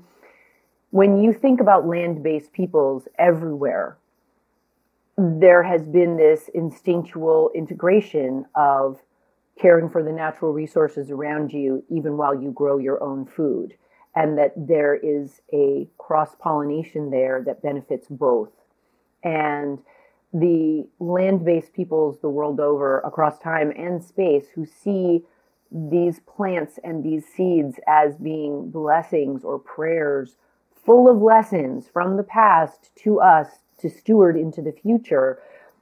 when 0.95 1.21
you 1.21 1.33
think 1.33 1.59
about 1.59 1.85
land 1.85 2.23
based 2.23 2.53
peoples 2.53 3.05
everywhere, 3.19 3.97
there 5.17 5.61
has 5.61 5.89
been 5.89 6.15
this 6.15 6.49
instinctual 6.53 7.51
integration 7.53 8.45
of 8.55 9.01
caring 9.59 9.89
for 9.89 10.01
the 10.01 10.11
natural 10.13 10.53
resources 10.53 11.11
around 11.11 11.51
you, 11.51 11.83
even 11.89 12.15
while 12.15 12.33
you 12.33 12.49
grow 12.49 12.77
your 12.77 13.03
own 13.03 13.25
food, 13.25 13.73
and 14.15 14.37
that 14.37 14.53
there 14.55 14.95
is 14.95 15.41
a 15.51 15.85
cross 15.97 16.33
pollination 16.39 17.09
there 17.09 17.43
that 17.45 17.61
benefits 17.61 18.07
both. 18.09 18.53
And 19.21 19.79
the 20.33 20.87
land 21.01 21.43
based 21.43 21.73
peoples 21.73 22.19
the 22.21 22.29
world 22.29 22.61
over, 22.61 23.01
across 23.01 23.37
time 23.37 23.73
and 23.75 24.01
space, 24.01 24.45
who 24.55 24.65
see 24.65 25.25
these 25.69 26.21
plants 26.21 26.79
and 26.85 27.03
these 27.03 27.25
seeds 27.25 27.81
as 27.85 28.15
being 28.15 28.71
blessings 28.71 29.43
or 29.43 29.59
prayers 29.59 30.37
full 30.85 31.09
of 31.09 31.21
lessons 31.21 31.89
from 31.91 32.15
the 32.15 32.23
past 32.23 32.91
to 32.95 33.19
us 33.19 33.47
to 33.79 33.89
steward 33.89 34.37
into 34.37 34.61
the 34.61 34.71
future, 34.71 35.39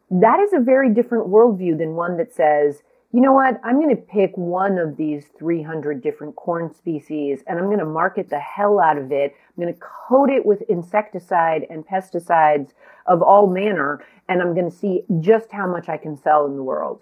that 0.09 0.39
is 0.39 0.53
a 0.53 0.59
very 0.59 0.93
different 0.93 1.27
worldview 1.27 1.77
than 1.77 1.95
one 1.95 2.17
that 2.17 2.33
says, 2.33 2.83
you 3.11 3.21
know 3.21 3.33
what, 3.33 3.59
I'm 3.63 3.79
going 3.79 3.95
to 3.95 4.01
pick 4.01 4.35
one 4.35 4.79
of 4.79 4.97
these 4.97 5.25
300 5.37 6.01
different 6.01 6.35
corn 6.35 6.73
species 6.73 7.43
and 7.45 7.59
I'm 7.59 7.65
going 7.65 7.77
to 7.77 7.85
market 7.85 8.29
the 8.29 8.39
hell 8.39 8.79
out 8.79 8.97
of 8.97 9.11
it. 9.11 9.35
I'm 9.55 9.63
going 9.63 9.73
to 9.73 9.79
coat 9.79 10.31
it 10.31 10.43
with 10.45 10.63
insecticide 10.63 11.67
and 11.69 11.85
pesticides 11.85 12.71
of 13.05 13.21
all 13.21 13.45
manner, 13.47 14.03
and 14.29 14.41
I'm 14.41 14.55
going 14.55 14.69
to 14.69 14.75
see 14.75 15.03
just 15.19 15.51
how 15.51 15.67
much 15.67 15.89
I 15.89 15.97
can 15.97 16.17
sell 16.17 16.47
in 16.47 16.55
the 16.55 16.63
world. 16.63 17.01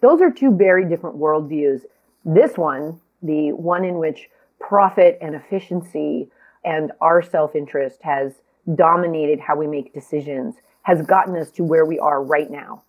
Those 0.00 0.22
are 0.22 0.30
two 0.30 0.56
very 0.56 0.88
different 0.88 1.16
worldviews. 1.16 1.82
This 2.24 2.56
one, 2.56 3.00
the 3.22 3.52
one 3.52 3.84
in 3.84 3.98
which 3.98 4.30
profit 4.58 5.18
and 5.20 5.34
efficiency 5.34 6.30
and 6.64 6.92
our 7.00 7.22
self 7.22 7.54
interest 7.54 7.98
has 8.02 8.34
dominated 8.74 9.40
how 9.40 9.56
we 9.56 9.66
make 9.66 9.92
decisions, 9.92 10.56
has 10.82 11.02
gotten 11.02 11.36
us 11.36 11.50
to 11.52 11.64
where 11.64 11.84
we 11.84 11.98
are 11.98 12.22
right 12.22 12.50
now. 12.50 12.82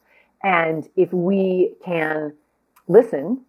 And 0.44 0.88
if 0.96 1.12
we 1.14 1.76
can 1.84 2.34
listen 2.88 3.42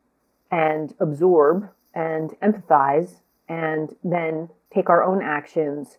and 0.51 0.95
absorb 1.01 1.69
and 1.95 2.31
empathize 2.43 3.17
and 3.49 3.95
then 4.05 4.49
take 4.73 4.89
our 4.89 5.03
own 5.03 5.23
actions 5.23 5.99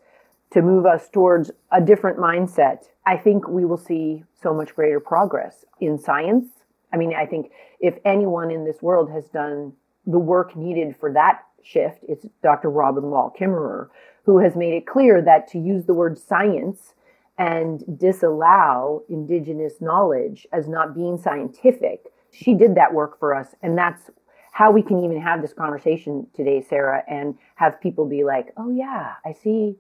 to 0.52 0.62
move 0.62 0.86
us 0.86 1.10
towards 1.10 1.52
a 1.72 1.82
different 1.82 2.18
mindset, 2.18 2.86
I 3.06 3.18
think 3.18 3.48
we 3.48 3.66
will 3.66 3.78
see 3.78 4.24
so 4.42 4.54
much 4.54 4.74
greater 4.76 5.00
progress 5.00 5.66
in 5.80 5.98
science. 6.00 6.48
I 6.94 6.98
mean, 6.98 7.14
I 7.14 7.26
think 7.26 7.52
if 7.80 7.98
anyone 8.06 8.52
in 8.52 8.64
this 8.64 8.82
world 8.82 9.12
has 9.12 9.26
done 9.28 9.74
the 10.06 10.20
work 10.20 10.56
needed 10.56 10.96
for 11.00 11.12
that 11.14 11.44
shift, 11.62 12.00
it's 12.08 12.26
Dr. 12.42 12.70
Robin 12.70 13.04
Wall 13.10 13.34
Kimmerer, 13.38 13.90
who 14.26 14.40
has 14.40 14.56
made 14.56 14.74
it 14.74 14.88
clear 14.88 15.22
that 15.22 15.48
to 15.48 15.60
use 15.60 15.86
the 15.86 15.94
word 15.94 16.18
science 16.18 16.94
and 17.38 17.84
disallow 18.00 19.04
indigenous 19.10 19.82
knowledge 19.82 20.48
as 20.52 20.68
not 20.68 20.96
being 20.96 21.18
scientific, 21.18 22.06
she 22.32 22.54
did 22.54 22.76
that 22.76 22.94
work 22.94 23.20
for 23.20 23.36
us. 23.36 23.56
And 23.62 23.78
that's 23.78 24.10
how 24.52 24.72
we 24.72 24.82
can 24.82 25.04
even 25.04 25.22
have 25.22 25.42
this 25.42 25.54
conversation 25.54 26.28
today, 26.34 26.62
Sarah, 26.62 27.04
and 27.08 27.36
have 27.56 27.80
people 27.82 28.08
be 28.08 28.24
like, 28.24 28.48
oh, 28.58 28.72
yeah, 28.72 29.14
I 29.26 29.34
see, 29.34 29.76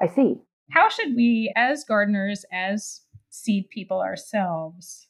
I 0.00 0.06
see. 0.06 0.36
How 0.70 0.88
should 0.88 1.16
we, 1.16 1.52
as 1.56 1.84
gardeners, 1.84 2.44
as 2.52 3.02
seed 3.28 3.68
people 3.70 4.00
ourselves, 4.00 5.08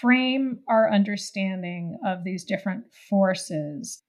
frame 0.00 0.60
our 0.68 0.92
understanding 0.92 1.98
of 2.06 2.24
these 2.24 2.44
different 2.44 2.84
forces 3.08 4.02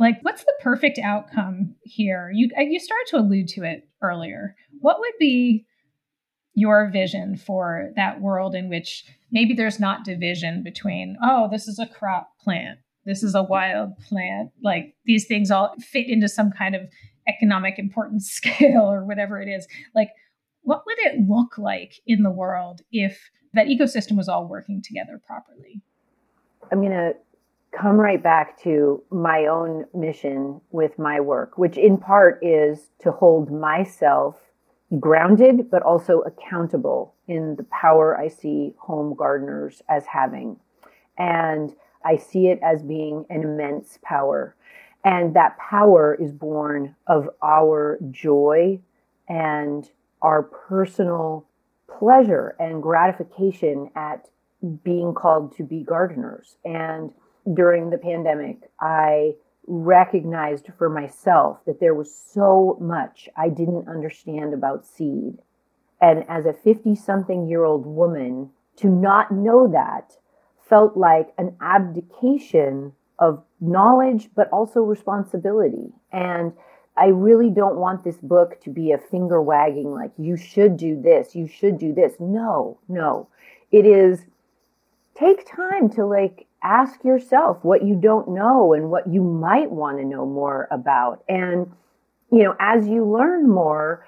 like 0.00 0.18
what's 0.22 0.42
the 0.42 0.54
perfect 0.60 0.98
outcome 0.98 1.76
here? 1.82 2.32
You 2.34 2.50
uh, 2.58 2.62
you 2.62 2.80
started 2.80 3.06
to 3.10 3.18
allude 3.18 3.48
to 3.48 3.62
it 3.62 3.88
earlier. 4.02 4.56
What 4.80 4.98
would 4.98 5.12
be 5.20 5.66
your 6.54 6.90
vision 6.90 7.36
for 7.36 7.92
that 7.94 8.20
world 8.20 8.56
in 8.56 8.68
which 8.68 9.04
maybe 9.30 9.54
there's 9.54 9.78
not 9.78 10.04
division 10.04 10.64
between 10.64 11.16
oh 11.22 11.48
this 11.48 11.68
is 11.68 11.78
a 11.78 11.86
crop 11.86 12.32
plant 12.42 12.80
this 13.06 13.22
is 13.22 13.36
a 13.36 13.42
wild 13.42 13.96
plant 13.98 14.50
like 14.60 14.92
these 15.06 15.26
things 15.26 15.52
all 15.52 15.72
fit 15.78 16.08
into 16.08 16.28
some 16.28 16.50
kind 16.50 16.74
of 16.74 16.82
economic 17.30 17.78
importance 17.78 18.30
scale 18.30 18.90
or 18.90 19.04
whatever 19.04 19.40
it 19.40 19.48
is? 19.48 19.66
Like 19.94 20.10
what 20.62 20.84
would 20.86 20.98
it 20.98 21.28
look 21.28 21.56
like 21.56 21.94
in 22.06 22.22
the 22.22 22.30
world 22.30 22.82
if 22.92 23.30
that 23.54 23.66
ecosystem 23.66 24.16
was 24.16 24.28
all 24.28 24.46
working 24.46 24.82
together 24.82 25.20
properly? 25.26 25.80
I'm 26.70 26.80
going 26.80 26.92
to 26.92 27.14
come 27.72 27.96
right 27.96 28.22
back 28.22 28.60
to 28.62 29.02
my 29.10 29.46
own 29.46 29.86
mission 29.94 30.60
with 30.70 30.98
my 30.98 31.20
work, 31.20 31.56
which 31.56 31.76
in 31.76 31.96
part 31.96 32.38
is 32.42 32.90
to 33.00 33.12
hold 33.12 33.50
myself 33.50 34.36
grounded, 34.98 35.70
but 35.70 35.82
also 35.82 36.20
accountable 36.20 37.14
in 37.28 37.54
the 37.56 37.64
power 37.64 38.18
I 38.18 38.28
see 38.28 38.74
home 38.78 39.14
gardeners 39.14 39.82
as 39.88 40.04
having. 40.06 40.56
And 41.16 41.74
I 42.04 42.16
see 42.16 42.48
it 42.48 42.58
as 42.62 42.82
being 42.82 43.24
an 43.30 43.42
immense 43.42 43.98
power. 44.02 44.56
And 45.04 45.34
that 45.34 45.56
power 45.58 46.16
is 46.20 46.32
born 46.32 46.96
of 47.06 47.28
our 47.42 47.98
joy 48.10 48.80
and 49.28 49.88
our 50.22 50.42
personal 50.42 51.46
pleasure 51.98 52.56
and 52.58 52.82
gratification 52.82 53.90
at 53.94 54.28
being 54.82 55.14
called 55.14 55.56
to 55.56 55.62
be 55.62 55.82
gardeners. 55.82 56.56
And 56.64 57.12
during 57.54 57.90
the 57.90 57.98
pandemic, 57.98 58.70
I 58.80 59.34
recognized 59.66 60.68
for 60.78 60.88
myself 60.88 61.58
that 61.66 61.80
there 61.80 61.94
was 61.94 62.14
so 62.14 62.76
much 62.80 63.28
I 63.36 63.48
didn't 63.48 63.88
understand 63.88 64.52
about 64.52 64.86
seed. 64.86 65.38
And 66.00 66.24
as 66.28 66.46
a 66.46 66.52
50 66.52 66.94
something 66.94 67.48
year 67.48 67.64
old 67.64 67.86
woman, 67.86 68.50
to 68.76 68.88
not 68.88 69.30
know 69.30 69.68
that 69.68 70.16
felt 70.68 70.96
like 70.96 71.28
an 71.36 71.56
abdication 71.60 72.92
of 73.18 73.42
knowledge, 73.60 74.30
but 74.34 74.48
also 74.50 74.80
responsibility. 74.80 75.92
And 76.10 76.52
I 76.96 77.06
really 77.06 77.50
don't 77.50 77.76
want 77.76 78.04
this 78.04 78.16
book 78.16 78.60
to 78.62 78.70
be 78.70 78.92
a 78.92 78.98
finger 78.98 79.42
wagging, 79.42 79.92
like, 79.92 80.12
you 80.16 80.36
should 80.36 80.76
do 80.76 81.00
this, 81.00 81.34
you 81.34 81.46
should 81.46 81.78
do 81.78 81.92
this. 81.92 82.14
No, 82.18 82.78
no. 82.88 83.28
It 83.70 83.86
is 83.86 84.24
take 85.14 85.46
time 85.46 85.90
to 85.90 86.06
like 86.06 86.46
ask 86.62 87.04
yourself 87.04 87.58
what 87.62 87.84
you 87.84 87.94
don't 87.94 88.28
know 88.28 88.72
and 88.72 88.90
what 88.90 89.10
you 89.10 89.22
might 89.22 89.70
want 89.70 89.98
to 89.98 90.04
know 90.04 90.26
more 90.26 90.68
about. 90.70 91.24
And, 91.28 91.70
you 92.30 92.42
know, 92.42 92.54
as 92.60 92.86
you 92.86 93.04
learn 93.04 93.48
more, 93.48 94.06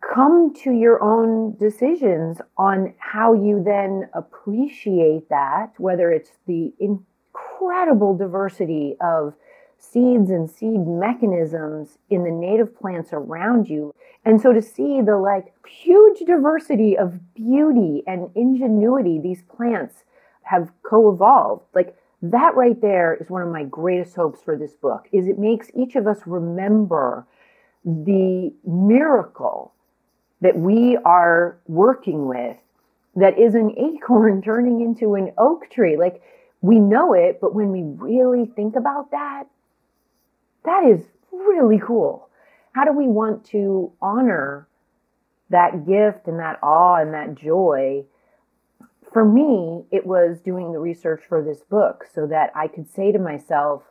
come 0.00 0.52
to 0.62 0.72
your 0.72 1.02
own 1.02 1.56
decisions 1.56 2.40
on 2.56 2.94
how 2.98 3.32
you 3.32 3.62
then 3.64 4.08
appreciate 4.14 5.28
that, 5.30 5.72
whether 5.78 6.10
it's 6.10 6.32
the 6.46 6.72
incredible 6.78 8.16
diversity 8.16 8.96
of 9.00 9.34
seeds 9.78 10.30
and 10.30 10.50
seed 10.50 10.86
mechanisms 10.86 11.96
in 12.10 12.22
the 12.22 12.30
native 12.30 12.78
plants 12.78 13.10
around 13.12 13.68
you. 13.68 13.94
And 14.24 14.40
so 14.40 14.52
to 14.52 14.60
see 14.60 15.00
the 15.00 15.16
like 15.16 15.54
huge 15.66 16.20
diversity 16.26 16.98
of 16.98 17.18
beauty 17.34 18.02
and 18.06 18.30
ingenuity 18.34 19.18
these 19.18 19.42
plants 19.42 20.04
have 20.50 20.70
co-evolved, 20.82 21.62
like 21.74 21.96
that 22.22 22.56
right 22.56 22.80
there 22.80 23.16
is 23.20 23.30
one 23.30 23.42
of 23.42 23.48
my 23.48 23.62
greatest 23.62 24.16
hopes 24.16 24.42
for 24.42 24.56
this 24.56 24.74
book 24.74 25.06
is 25.12 25.28
it 25.28 25.38
makes 25.38 25.70
each 25.74 25.94
of 25.94 26.08
us 26.08 26.18
remember 26.26 27.24
the 27.84 28.52
miracle 28.64 29.72
that 30.40 30.58
we 30.58 30.96
are 31.04 31.58
working 31.68 32.26
with 32.26 32.56
that 33.14 33.38
is 33.38 33.54
an 33.54 33.72
acorn 33.78 34.42
turning 34.44 34.80
into 34.80 35.14
an 35.14 35.32
oak 35.38 35.70
tree. 35.70 35.96
Like 35.96 36.20
we 36.60 36.80
know 36.80 37.14
it, 37.14 37.38
but 37.40 37.54
when 37.54 37.70
we 37.70 37.82
really 37.82 38.44
think 38.44 38.74
about 38.74 39.12
that, 39.12 39.44
that 40.64 40.84
is 40.84 41.06
really 41.30 41.78
cool. 41.78 42.28
How 42.72 42.84
do 42.84 42.92
we 42.92 43.06
want 43.06 43.44
to 43.46 43.92
honor 44.02 44.66
that 45.48 45.86
gift 45.86 46.26
and 46.26 46.40
that 46.40 46.58
awe 46.62 46.96
and 46.96 47.14
that 47.14 47.36
joy? 47.36 48.04
For 49.12 49.24
me, 49.24 49.84
it 49.90 50.06
was 50.06 50.40
doing 50.40 50.72
the 50.72 50.78
research 50.78 51.22
for 51.28 51.42
this 51.42 51.62
book 51.62 52.06
so 52.14 52.26
that 52.28 52.50
I 52.54 52.68
could 52.68 52.88
say 52.88 53.10
to 53.12 53.18
myself, 53.18 53.82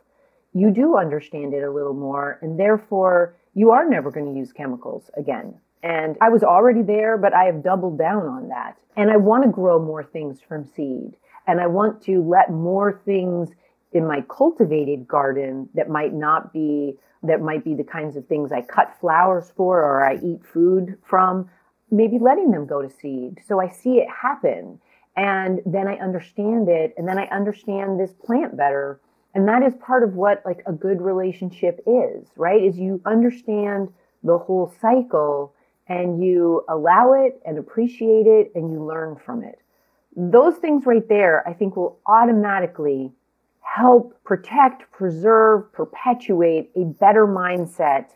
you 0.54 0.70
do 0.70 0.96
understand 0.96 1.52
it 1.54 1.62
a 1.62 1.70
little 1.70 1.94
more, 1.94 2.38
and 2.42 2.58
therefore 2.58 3.36
you 3.54 3.70
are 3.70 3.88
never 3.88 4.10
going 4.10 4.32
to 4.32 4.38
use 4.38 4.52
chemicals 4.52 5.10
again. 5.16 5.54
And 5.82 6.16
I 6.20 6.28
was 6.28 6.42
already 6.42 6.82
there, 6.82 7.16
but 7.16 7.34
I 7.34 7.44
have 7.44 7.62
doubled 7.62 7.98
down 7.98 8.26
on 8.26 8.48
that. 8.48 8.78
And 8.96 9.10
I 9.10 9.16
want 9.16 9.44
to 9.44 9.50
grow 9.50 9.78
more 9.78 10.04
things 10.04 10.40
from 10.40 10.64
seed. 10.64 11.16
And 11.46 11.60
I 11.60 11.66
want 11.66 12.02
to 12.04 12.22
let 12.22 12.50
more 12.50 13.00
things 13.04 13.50
in 13.92 14.06
my 14.06 14.22
cultivated 14.28 15.08
garden 15.08 15.68
that 15.74 15.88
might 15.88 16.12
not 16.12 16.52
be 16.52 16.96
that 17.22 17.42
might 17.42 17.62
be 17.62 17.74
the 17.74 17.84
kinds 17.84 18.16
of 18.16 18.26
things 18.26 18.50
I 18.50 18.62
cut 18.62 18.96
flowers 18.98 19.52
for 19.54 19.82
or 19.82 20.02
I 20.02 20.14
eat 20.14 20.40
food 20.42 20.96
from, 21.04 21.50
maybe 21.90 22.18
letting 22.18 22.50
them 22.50 22.66
go 22.66 22.80
to 22.80 22.88
seed. 22.88 23.40
So 23.46 23.60
I 23.60 23.68
see 23.68 23.96
it 23.96 24.08
happen 24.08 24.80
and 25.16 25.60
then 25.66 25.88
I 25.88 25.96
understand 25.96 26.68
it 26.68 26.94
and 26.96 27.06
then 27.06 27.18
I 27.18 27.26
understand 27.26 27.98
this 27.98 28.12
plant 28.12 28.56
better. 28.56 29.00
And 29.34 29.46
that 29.48 29.62
is 29.62 29.74
part 29.74 30.02
of 30.02 30.14
what 30.14 30.42
like 30.44 30.62
a 30.66 30.72
good 30.72 31.00
relationship 31.00 31.80
is, 31.86 32.28
right? 32.36 32.62
Is 32.62 32.78
you 32.78 33.00
understand 33.04 33.92
the 34.22 34.38
whole 34.38 34.72
cycle 34.80 35.54
and 35.86 36.22
you 36.22 36.64
allow 36.68 37.12
it 37.12 37.40
and 37.44 37.58
appreciate 37.58 38.26
it 38.26 38.52
and 38.54 38.70
you 38.72 38.84
learn 38.84 39.16
from 39.16 39.42
it. 39.42 39.58
Those 40.16 40.56
things 40.56 40.86
right 40.86 41.08
there, 41.08 41.46
I 41.48 41.52
think 41.52 41.76
will 41.76 41.98
automatically 42.06 43.12
help 43.60 44.16
protect, 44.24 44.90
preserve, 44.90 45.72
perpetuate 45.72 46.70
a 46.76 46.84
better 46.84 47.26
mindset 47.26 48.06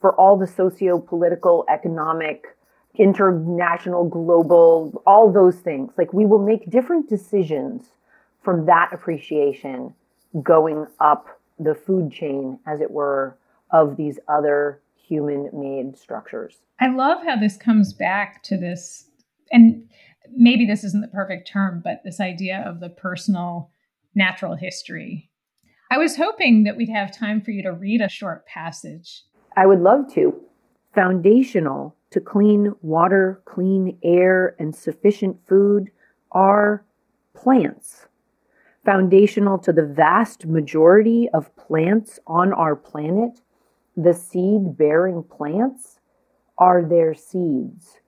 for 0.00 0.14
all 0.14 0.36
the 0.36 0.46
socio 0.46 0.98
political, 0.98 1.64
economic, 1.68 2.56
international, 2.96 4.08
global, 4.08 5.02
all 5.06 5.32
those 5.32 5.56
things. 5.56 5.92
Like 5.96 6.12
we 6.12 6.26
will 6.26 6.44
make 6.44 6.70
different 6.70 7.08
decisions 7.08 7.84
from 8.42 8.66
that 8.66 8.90
appreciation 8.92 9.94
going 10.42 10.86
up 11.00 11.40
the 11.58 11.74
food 11.74 12.10
chain, 12.10 12.58
as 12.66 12.80
it 12.80 12.90
were, 12.90 13.36
of 13.70 13.96
these 13.96 14.18
other 14.28 14.80
human 14.96 15.50
made 15.52 15.96
structures. 15.96 16.58
I 16.80 16.88
love 16.88 17.22
how 17.24 17.36
this 17.36 17.56
comes 17.56 17.92
back 17.92 18.42
to 18.44 18.56
this, 18.56 19.10
and 19.52 19.88
maybe 20.34 20.64
this 20.64 20.84
isn't 20.84 21.02
the 21.02 21.08
perfect 21.08 21.48
term, 21.48 21.82
but 21.84 22.02
this 22.04 22.20
idea 22.20 22.64
of 22.66 22.80
the 22.80 22.88
personal 22.88 23.70
natural 24.14 24.56
history. 24.56 25.30
I 25.90 25.98
was 25.98 26.16
hoping 26.16 26.64
that 26.64 26.76
we'd 26.76 26.88
have 26.88 27.16
time 27.16 27.40
for 27.40 27.50
you 27.50 27.62
to 27.64 27.72
read 27.72 28.00
a 28.00 28.08
short 28.08 28.46
passage. 28.46 29.24
I 29.56 29.66
would 29.66 29.80
love 29.80 30.12
to. 30.14 30.40
Foundational 30.94 31.96
to 32.10 32.20
clean 32.20 32.74
water, 32.82 33.40
clean 33.44 33.98
air, 34.02 34.56
and 34.58 34.74
sufficient 34.74 35.36
food 35.46 35.90
are 36.32 36.84
plants. 37.34 38.06
Foundational 38.84 39.58
to 39.58 39.72
the 39.72 39.84
vast 39.84 40.46
majority 40.46 41.28
of 41.32 41.54
plants 41.56 42.18
on 42.26 42.52
our 42.52 42.74
planet, 42.74 43.40
the 43.96 44.14
seed 44.14 44.76
bearing 44.76 45.22
plants 45.22 46.00
are 46.58 46.82
their 46.82 47.14
seeds, 47.14 47.98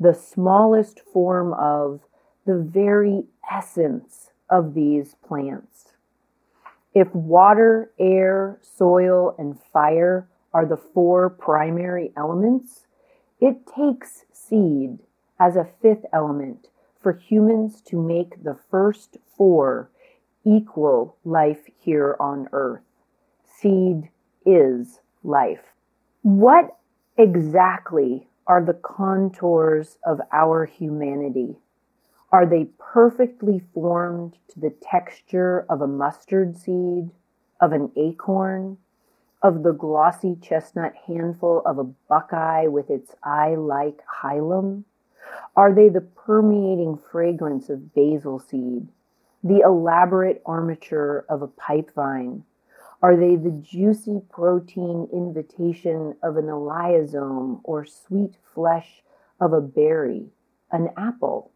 the 0.00 0.14
smallest 0.14 1.00
form 1.00 1.52
of 1.54 2.00
the 2.46 2.58
very 2.58 3.24
essence 3.50 4.30
of 4.50 4.74
these 4.74 5.14
plants. 5.26 5.92
If 6.94 7.14
water, 7.14 7.90
air, 7.98 8.58
soil, 8.60 9.34
and 9.38 9.58
fire 9.72 10.28
are 10.52 10.66
the 10.66 10.76
four 10.76 11.30
primary 11.30 12.12
elements, 12.16 12.86
it 13.42 13.66
takes 13.66 14.24
seed 14.32 15.00
as 15.40 15.56
a 15.56 15.68
fifth 15.82 16.04
element 16.12 16.68
for 17.00 17.12
humans 17.12 17.80
to 17.80 18.00
make 18.00 18.44
the 18.44 18.56
first 18.70 19.16
four 19.36 19.90
equal 20.44 21.16
life 21.24 21.68
here 21.76 22.14
on 22.20 22.48
earth. 22.52 22.84
Seed 23.44 24.10
is 24.46 25.00
life. 25.24 25.74
What 26.22 26.76
exactly 27.18 28.28
are 28.46 28.64
the 28.64 28.74
contours 28.80 29.98
of 30.06 30.20
our 30.32 30.64
humanity? 30.64 31.56
Are 32.30 32.46
they 32.46 32.68
perfectly 32.78 33.60
formed 33.74 34.38
to 34.50 34.60
the 34.60 34.74
texture 34.80 35.66
of 35.68 35.80
a 35.80 35.88
mustard 35.88 36.56
seed, 36.56 37.10
of 37.60 37.72
an 37.72 37.90
acorn, 37.96 38.78
of 39.42 39.62
the 39.62 39.72
glossy 39.72 40.36
chestnut 40.40 40.94
handful 41.06 41.62
of 41.66 41.78
a 41.78 41.84
buckeye 41.84 42.66
with 42.66 42.90
its 42.90 43.14
eye 43.24 43.54
like 43.56 44.00
hilum? 44.22 44.84
Are 45.56 45.72
they 45.72 45.88
the 45.88 46.00
permeating 46.00 46.98
fragrance 47.10 47.68
of 47.68 47.94
basil 47.94 48.38
seed, 48.38 48.88
the 49.42 49.60
elaborate 49.60 50.42
armature 50.46 51.24
of 51.28 51.42
a 51.42 51.48
pipe 51.48 51.90
vine? 51.94 52.44
Are 53.02 53.16
they 53.16 53.34
the 53.34 53.50
juicy 53.50 54.20
protein 54.30 55.08
invitation 55.12 56.14
of 56.22 56.36
an 56.36 56.46
elaiosome 56.46 57.60
or 57.64 57.84
sweet 57.84 58.36
flesh 58.54 59.02
of 59.40 59.52
a 59.52 59.60
berry, 59.60 60.26
an 60.70 60.90
apple? 60.96 61.50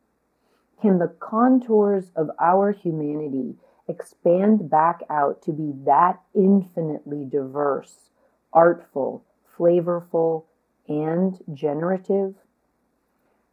Can 0.82 0.98
the 0.98 1.14
contours 1.20 2.10
of 2.16 2.30
our 2.40 2.72
humanity 2.72 3.54
expand 3.88 4.68
back 4.70 5.02
out 5.08 5.42
to 5.42 5.52
be 5.52 5.72
that 5.84 6.20
infinitely 6.34 7.24
diverse, 7.24 8.10
artful, 8.52 9.24
flavorful, 9.56 10.44
and 10.88 11.38
generative? 11.52 12.34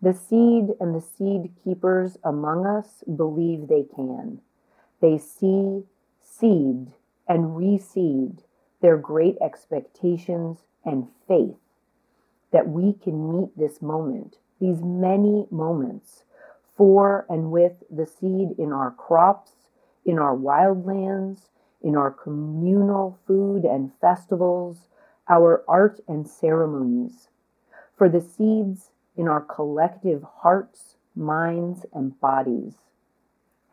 The 0.02 0.13
seed 0.13 0.76
and 0.80 0.93
the 0.93 1.02
seed 1.02 1.52
keepers 1.63 2.17
among 2.24 2.65
us 2.65 3.04
believe 3.15 3.67
they 3.67 3.84
can. 3.96 4.41
They 5.02 5.17
see, 5.17 5.84
seed, 6.22 6.93
and 7.28 7.56
reseed 7.56 8.39
their 8.82 8.98
great 8.98 9.38
expectations 9.41 10.60
and 10.84 11.08
faith 11.28 11.56
that 12.52 12.67
we 12.67 12.93
can 12.93 13.32
meet 13.32 13.58
this 13.58 13.82
moment, 13.82 14.38
these 14.60 14.81
many 14.81 15.48
moments 15.50 16.23
for 16.75 17.25
and 17.29 17.52
with 17.52 17.84
the 17.90 18.06
seed 18.06 18.50
in 18.58 18.71
our 18.71 18.92
crops, 18.92 19.52
in 20.06 20.19
our 20.19 20.35
wildlands, 20.35 21.49
in 21.81 21.95
our 21.95 22.12
communal 22.12 23.19
food 23.27 23.65
and 23.65 23.91
festivals, 23.99 24.87
our 25.29 25.63
art 25.67 25.99
and 26.08 26.27
ceremonies, 26.27 27.29
for 27.97 28.10
the 28.10 28.21
seeds 28.21 28.91
in 29.15 29.27
our 29.27 29.41
collective 29.41 30.23
hearts, 30.23 30.95
minds, 31.15 31.85
and 31.93 32.19
bodies, 32.19 32.75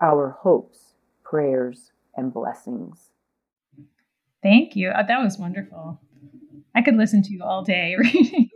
our 0.00 0.30
hopes, 0.30 0.94
prayers, 1.22 1.92
and 2.16 2.32
blessings. 2.32 3.10
Thank 4.42 4.76
you. 4.76 4.90
Oh, 4.94 5.02
that 5.06 5.22
was 5.22 5.38
wonderful. 5.38 6.00
I 6.74 6.82
could 6.82 6.96
listen 6.96 7.22
to 7.22 7.32
you 7.32 7.42
all 7.42 7.62
day 7.62 7.96
reading. 7.98 8.50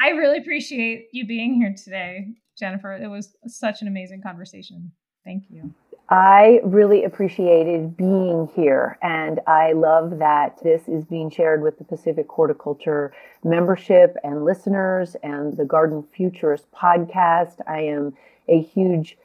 I 0.00 0.10
really 0.10 0.38
appreciate 0.38 1.08
you 1.12 1.26
being 1.26 1.54
here 1.54 1.74
today. 1.76 2.26
Jennifer. 2.58 2.94
It 2.94 3.08
was 3.08 3.34
such 3.46 3.82
an 3.82 3.88
amazing 3.88 4.22
conversation. 4.22 4.92
Thank 5.24 5.44
you. 5.48 5.74
I 6.10 6.60
really 6.64 7.04
appreciated 7.04 7.96
being 7.96 8.50
here, 8.54 8.98
and 9.00 9.40
I 9.46 9.72
love 9.72 10.18
that 10.18 10.58
this 10.62 10.86
is 10.86 11.06
being 11.06 11.30
shared 11.30 11.62
with 11.62 11.78
the 11.78 11.84
Pacific 11.84 12.28
Horticulture 12.28 13.14
membership 13.42 14.14
and 14.22 14.44
listeners 14.44 15.16
and 15.22 15.56
the 15.56 15.64
Garden 15.64 16.04
Futurist 16.14 16.70
podcast. 16.72 17.56
I 17.66 17.80
am 17.80 18.12
a 18.48 18.60
huge 18.60 19.16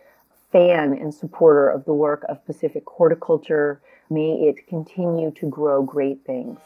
fan 0.54 0.94
and 0.94 1.14
supporter 1.14 1.68
of 1.68 1.84
the 1.84 1.94
work 1.94 2.24
of 2.30 2.46
Pacific 2.46 2.84
Horticulture. 2.88 3.82
May 4.10 4.48
it 4.48 4.66
continue 4.68 5.32
to 5.32 5.50
grow 5.50 5.84
great 5.84 6.26
things. 6.26 6.60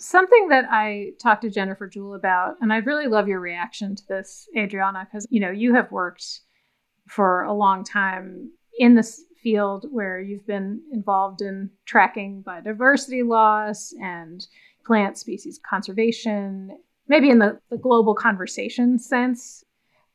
Something 0.00 0.48
that 0.48 0.64
I 0.70 1.10
talked 1.22 1.42
to 1.42 1.50
Jennifer 1.50 1.86
Jewell 1.86 2.14
about, 2.14 2.56
and 2.62 2.72
I 2.72 2.78
really 2.78 3.06
love 3.06 3.28
your 3.28 3.38
reaction 3.38 3.94
to 3.94 4.02
this, 4.08 4.48
Adriana, 4.56 5.04
because 5.04 5.26
you 5.28 5.40
know 5.40 5.50
you 5.50 5.74
have 5.74 5.92
worked 5.92 6.40
for 7.06 7.42
a 7.42 7.52
long 7.52 7.84
time 7.84 8.50
in 8.78 8.94
this 8.94 9.22
field 9.42 9.84
where 9.90 10.18
you've 10.18 10.46
been 10.46 10.80
involved 10.90 11.42
in 11.42 11.68
tracking 11.84 12.42
biodiversity 12.42 13.26
loss 13.26 13.92
and 14.00 14.46
plant 14.86 15.18
species 15.18 15.60
conservation, 15.68 16.78
maybe 17.06 17.28
in 17.28 17.38
the, 17.38 17.60
the 17.68 17.76
global 17.76 18.14
conversation 18.14 18.98
sense. 18.98 19.64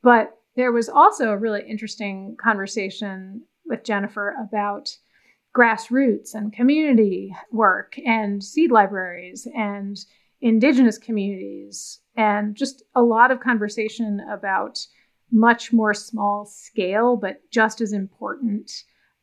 But 0.01 0.35
there 0.55 0.71
was 0.71 0.89
also 0.89 1.29
a 1.29 1.37
really 1.37 1.61
interesting 1.61 2.35
conversation 2.41 3.43
with 3.67 3.83
Jennifer 3.83 4.33
about 4.49 4.97
grassroots 5.55 6.33
and 6.33 6.51
community 6.51 7.33
work 7.51 7.97
and 8.05 8.43
seed 8.43 8.71
libraries 8.71 9.47
and 9.55 9.97
indigenous 10.41 10.97
communities 10.97 11.99
and 12.17 12.55
just 12.55 12.83
a 12.93 13.01
lot 13.01 13.31
of 13.31 13.39
conversation 13.39 14.19
about 14.29 14.79
much 15.31 15.71
more 15.71 15.93
small 15.93 16.45
scale 16.45 17.15
but 17.15 17.39
just 17.51 17.81
as 17.81 17.93
important 17.93 18.71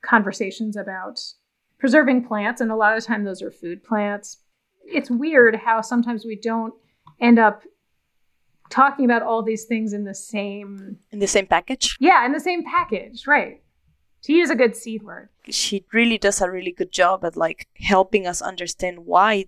conversations 0.03 0.76
about 0.76 1.20
preserving 1.78 2.24
plants. 2.24 2.61
And 2.61 2.70
a 2.70 2.76
lot 2.76 2.97
of 2.97 3.03
the 3.03 3.07
time 3.07 3.24
those 3.24 3.43
are 3.43 3.51
food 3.51 3.83
plants. 3.83 4.39
It's 4.85 5.11
weird 5.11 5.57
how 5.57 5.80
sometimes 5.80 6.24
we 6.24 6.37
don't 6.37 6.72
end 7.20 7.39
up 7.39 7.62
talking 8.70 9.05
about 9.05 9.22
all 9.22 9.43
these 9.43 9.64
things 9.64 9.93
in 9.93 10.05
the 10.05 10.14
same 10.14 10.97
in 11.11 11.18
the 11.18 11.26
same 11.26 11.47
package? 11.47 11.97
Yeah 12.01 12.24
in 12.24 12.33
the 12.33 12.41
same 12.41 12.64
package 12.64 13.26
right 13.26 13.62
to 14.23 14.33
use 14.33 14.51
a 14.51 14.57
good 14.57 14.77
seed 14.77 15.03
word. 15.03 15.29
She 15.49 15.85
really 15.93 16.18
does 16.18 16.41
a 16.41 16.51
really 16.51 16.73
good 16.73 16.93
job 16.93 17.25
at 17.25 17.37
like 17.37 17.68
helping 17.81 18.27
us 18.27 18.41
understand 18.41 19.07
why 19.07 19.47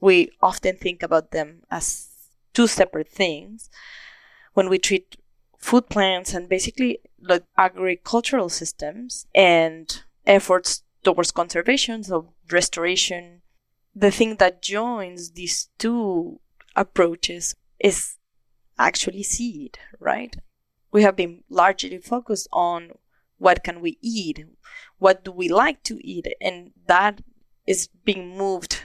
we 0.00 0.30
often 0.40 0.76
think 0.76 1.02
about 1.02 1.30
them 1.30 1.62
as 1.70 2.08
two 2.52 2.66
separate 2.66 3.08
things 3.08 3.68
when 4.54 4.68
we 4.68 4.78
treat 4.78 5.16
food 5.58 5.88
plants 5.88 6.32
and 6.32 6.48
basically 6.48 7.00
like 7.20 7.44
agricultural 7.58 8.48
systems 8.48 9.26
and 9.34 10.02
efforts 10.26 10.82
towards 11.02 11.30
conservation, 11.30 12.02
so 12.04 12.32
restoration. 12.50 13.42
The 13.94 14.10
thing 14.10 14.36
that 14.36 14.62
joins 14.62 15.32
these 15.32 15.68
two 15.78 16.40
approaches 16.74 17.54
is 17.80 18.16
actually 18.78 19.22
seed, 19.22 19.78
right? 19.98 20.36
We 20.92 21.02
have 21.02 21.16
been 21.16 21.44
largely 21.48 21.98
focused 21.98 22.48
on 22.52 22.92
what 23.38 23.62
can 23.62 23.80
we 23.80 23.98
eat? 24.00 24.44
What 24.98 25.24
do 25.24 25.32
we 25.32 25.48
like 25.48 25.82
to 25.84 25.98
eat? 26.06 26.26
And 26.40 26.72
that 26.86 27.20
is 27.66 27.88
being 28.04 28.36
moved 28.36 28.84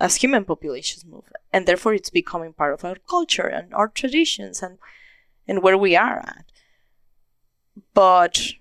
as 0.00 0.16
human 0.16 0.44
populations 0.44 1.04
move. 1.04 1.24
And 1.52 1.66
therefore 1.66 1.94
it's 1.94 2.10
becoming 2.10 2.52
part 2.52 2.74
of 2.74 2.84
our 2.84 2.96
culture 3.08 3.46
and 3.46 3.72
our 3.74 3.88
traditions 3.88 4.62
and 4.62 4.78
and 5.46 5.62
where 5.62 5.76
we 5.78 5.96
are 5.96 6.18
at. 6.18 6.44
But 7.94 8.52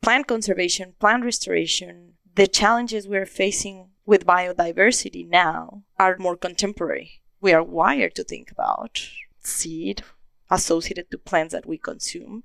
plant 0.00 0.26
conservation 0.26 0.94
plant 0.98 1.24
restoration 1.24 2.14
the 2.34 2.46
challenges 2.46 3.08
we're 3.08 3.26
facing 3.26 3.88
with 4.06 4.24
biodiversity 4.24 5.28
now 5.28 5.82
are 5.98 6.16
more 6.18 6.36
contemporary. 6.36 7.20
We 7.40 7.52
are 7.52 7.64
wired 7.64 8.14
to 8.14 8.24
think 8.24 8.50
about 8.50 9.10
seed 9.40 10.04
associated 10.48 11.10
to 11.10 11.18
plants 11.18 11.52
that 11.52 11.66
we 11.66 11.78
consume 11.78 12.44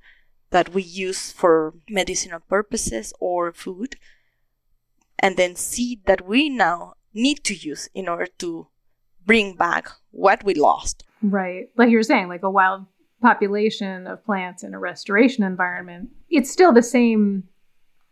that 0.53 0.73
we 0.73 0.81
use 0.81 1.31
for 1.31 1.73
medicinal 1.89 2.39
purposes 2.39 3.13
or 3.19 3.51
food, 3.51 3.95
and 5.19 5.35
then 5.35 5.55
seed 5.55 6.05
that 6.05 6.25
we 6.25 6.47
now 6.49 6.93
need 7.13 7.43
to 7.43 7.53
use 7.53 7.89
in 7.93 8.07
order 8.07 8.27
to 8.37 8.67
bring 9.25 9.55
back 9.55 9.89
what 10.11 10.43
we 10.43 10.53
lost. 10.53 11.03
Right. 11.21 11.69
Like 11.75 11.89
you 11.89 11.97
were 11.97 12.03
saying, 12.03 12.29
like 12.29 12.43
a 12.43 12.49
wild 12.49 12.85
population 13.21 14.07
of 14.07 14.23
plants 14.25 14.63
in 14.63 14.73
a 14.73 14.79
restoration 14.79 15.43
environment, 15.43 16.09
it's 16.29 16.51
still 16.51 16.73
the 16.73 16.83
same 16.83 17.43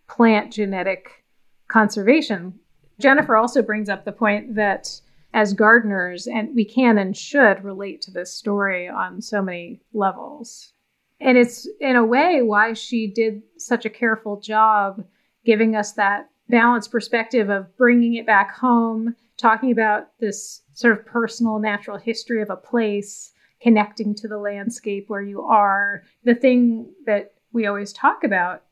plant 0.08 0.54
genetic 0.54 1.24
conservation. 1.68 2.60
Jennifer 3.00 3.36
also 3.36 3.62
brings 3.62 3.90
up 3.90 4.04
the 4.04 4.12
point 4.12 4.56
that 4.56 5.02
as 5.34 5.54
gardeners, 5.54 6.28
and 6.28 6.54
we 6.56 6.66
can 6.66 6.98
and 6.98 7.16
should 7.16 7.64
relate 7.64 8.02
to 8.02 8.12
this 8.12 8.34
story 8.34 8.90
on 8.90 9.22
so 9.22 9.42
many 9.42 9.82
levels. 9.94 10.74
And 11.22 11.38
it's 11.38 11.68
in 11.80 11.96
a 11.96 12.06
way 12.06 12.42
why 12.42 12.74
she 12.74 13.08
did 13.08 13.44
such 13.58 13.86
a 13.86 13.90
careful 13.90 14.40
job 14.40 15.06
giving 15.46 15.76
us 15.76 15.94
that 15.94 16.30
balanced 16.50 16.92
perspective 16.92 17.50
of 17.50 17.76
bringing 17.78 18.16
it 18.16 18.26
back 18.26 18.54
home, 18.56 19.16
talking 19.38 19.72
about 19.72 20.08
this 20.20 20.64
sort 20.74 20.98
of 20.98 21.06
personal 21.06 21.60
natural 21.60 21.98
history 21.98 22.42
of 22.42 22.50
a 22.50 22.56
place, 22.56 23.32
connecting 23.62 24.16
to 24.16 24.28
the 24.28 24.38
landscape 24.38 25.06
where 25.08 25.22
you 25.22 25.42
are. 25.44 26.04
The 26.24 26.36
thing 26.36 26.92
that 27.06 27.32
we 27.54 27.68
always 27.68 27.94
talk 27.94 28.24
about 28.24 28.64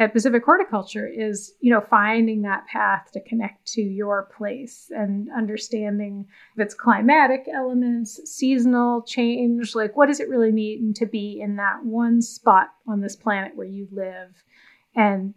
at 0.00 0.12
Pacific 0.12 0.44
Horticulture 0.44 1.08
is, 1.08 1.54
you 1.60 1.72
know, 1.72 1.80
finding 1.80 2.42
that 2.42 2.66
path 2.66 3.10
to 3.12 3.20
connect 3.20 3.66
to 3.72 3.82
your 3.82 4.28
place 4.36 4.90
and 4.90 5.28
understanding 5.36 6.26
its 6.56 6.74
climatic 6.74 7.46
elements, 7.52 8.20
seasonal 8.24 9.02
change, 9.02 9.74
like 9.74 9.96
what 9.96 10.06
does 10.06 10.20
it 10.20 10.28
really 10.28 10.52
mean 10.52 10.94
to 10.94 11.06
be 11.06 11.40
in 11.40 11.56
that 11.56 11.84
one 11.84 12.22
spot 12.22 12.68
on 12.86 13.00
this 13.00 13.16
planet 13.16 13.56
where 13.56 13.66
you 13.66 13.88
live 13.90 14.44
and 14.94 15.34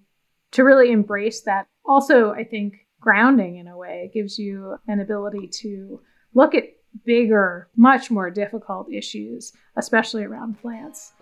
to 0.51 0.63
really 0.63 0.91
embrace 0.91 1.41
that. 1.41 1.67
Also, 1.85 2.31
I 2.31 2.43
think 2.43 2.75
grounding 2.99 3.57
in 3.57 3.67
a 3.67 3.77
way 3.77 4.11
gives 4.13 4.37
you 4.37 4.75
an 4.87 4.99
ability 4.99 5.47
to 5.61 6.01
look 6.35 6.53
at 6.53 6.65
bigger, 7.05 7.69
much 7.75 8.11
more 8.11 8.29
difficult 8.29 8.91
issues, 8.91 9.53
especially 9.75 10.23
around 10.23 10.61
plants. 10.61 11.13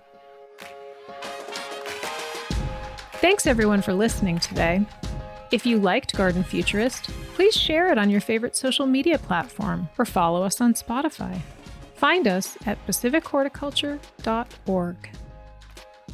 Thanks 3.20 3.46
everyone 3.48 3.82
for 3.82 3.94
listening 3.94 4.40
today. 4.40 4.86
If 5.52 5.66
you 5.66 5.78
liked 5.78 6.16
Garden 6.16 6.42
Futurist, 6.42 7.10
please 7.36 7.54
share 7.54 7.92
it 7.92 7.98
on 7.98 8.10
your 8.10 8.22
favorite 8.22 8.56
social 8.56 8.86
media 8.86 9.20
platform 9.20 9.90
or 9.98 10.06
follow 10.06 10.42
us 10.42 10.62
on 10.62 10.74
Spotify. 10.74 11.38
Find 11.96 12.30
us 12.30 12.58
at 12.66 12.78
pacifichorticulture.org. 12.88 14.96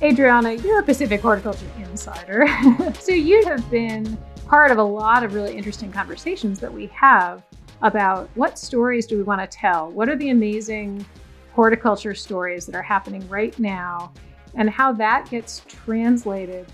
Adriana, 0.01 0.53
you're 0.53 0.79
a 0.79 0.83
Pacific 0.83 1.21
Horticulture 1.21 1.67
insider. 1.77 2.47
so 2.99 3.11
you 3.11 3.45
have 3.45 3.69
been 3.69 4.17
part 4.47 4.71
of 4.71 4.79
a 4.79 4.83
lot 4.83 5.23
of 5.23 5.35
really 5.35 5.55
interesting 5.55 5.91
conversations 5.91 6.59
that 6.59 6.73
we 6.73 6.87
have 6.87 7.43
about 7.83 8.31
what 8.33 8.57
stories 8.57 9.05
do 9.05 9.15
we 9.15 9.21
want 9.21 9.41
to 9.41 9.57
tell? 9.57 9.91
What 9.91 10.09
are 10.09 10.15
the 10.15 10.31
amazing 10.31 11.05
horticulture 11.53 12.15
stories 12.15 12.65
that 12.65 12.73
are 12.73 12.81
happening 12.81 13.29
right 13.29 13.59
now? 13.59 14.11
And 14.55 14.71
how 14.71 14.91
that 14.93 15.29
gets 15.29 15.61
translated 15.67 16.65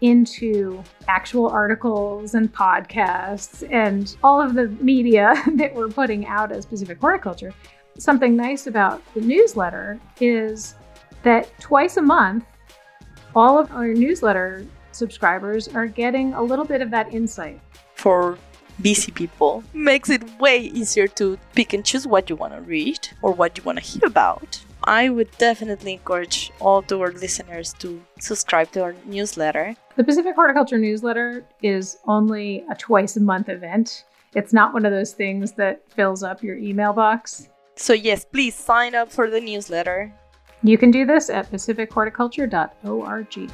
into 0.00 0.82
actual 1.08 1.48
articles 1.48 2.34
and 2.34 2.52
podcasts 2.52 3.66
and 3.70 4.16
all 4.22 4.40
of 4.40 4.54
the 4.54 4.68
media 4.82 5.34
that 5.54 5.74
we're 5.74 5.88
putting 5.88 6.26
out 6.26 6.52
as 6.52 6.66
Pacific 6.66 6.98
Horticulture. 7.00 7.52
Something 7.98 8.36
nice 8.36 8.66
about 8.66 9.02
the 9.14 9.20
newsletter 9.20 10.00
is 10.20 10.74
that 11.22 11.50
twice 11.60 11.96
a 11.96 12.02
month, 12.02 12.44
all 13.34 13.58
of 13.58 13.70
our 13.72 13.88
newsletter 13.88 14.66
subscribers 14.92 15.68
are 15.68 15.86
getting 15.86 16.34
a 16.34 16.42
little 16.42 16.64
bit 16.64 16.80
of 16.80 16.90
that 16.90 17.12
insight. 17.12 17.60
For 17.94 18.38
busy 18.80 19.12
people, 19.12 19.62
makes 19.74 20.08
it 20.08 20.22
way 20.40 20.58
easier 20.58 21.06
to 21.08 21.38
pick 21.54 21.72
and 21.72 21.84
choose 21.84 22.06
what 22.06 22.30
you 22.30 22.36
want 22.36 22.54
to 22.54 22.62
read 22.62 23.08
or 23.22 23.32
what 23.32 23.58
you 23.58 23.64
want 23.64 23.78
to 23.78 23.84
hear 23.84 24.06
about. 24.06 24.60
I 24.84 25.10
would 25.10 25.30
definitely 25.38 25.94
encourage 25.94 26.52
all 26.58 26.82
to 26.82 27.00
our 27.02 27.12
listeners 27.12 27.74
to 27.80 28.02
subscribe 28.18 28.72
to 28.72 28.82
our 28.82 28.94
newsletter. 29.04 29.76
The 29.96 30.04
Pacific 30.04 30.34
Horticulture 30.34 30.78
newsletter 30.78 31.44
is 31.62 31.98
only 32.06 32.64
a 32.70 32.74
twice 32.74 33.16
a 33.16 33.20
month 33.20 33.50
event. 33.50 34.04
It's 34.34 34.52
not 34.52 34.72
one 34.72 34.86
of 34.86 34.92
those 34.92 35.12
things 35.12 35.52
that 35.52 35.82
fills 35.90 36.22
up 36.22 36.42
your 36.42 36.56
email 36.56 36.92
box. 36.92 37.48
So, 37.76 37.92
yes, 37.92 38.24
please 38.24 38.54
sign 38.54 38.94
up 38.94 39.12
for 39.12 39.28
the 39.28 39.40
newsletter. 39.40 40.14
You 40.62 40.78
can 40.78 40.90
do 40.90 41.04
this 41.04 41.30
at 41.30 41.50
pacifichorticulture.org. 41.50 43.50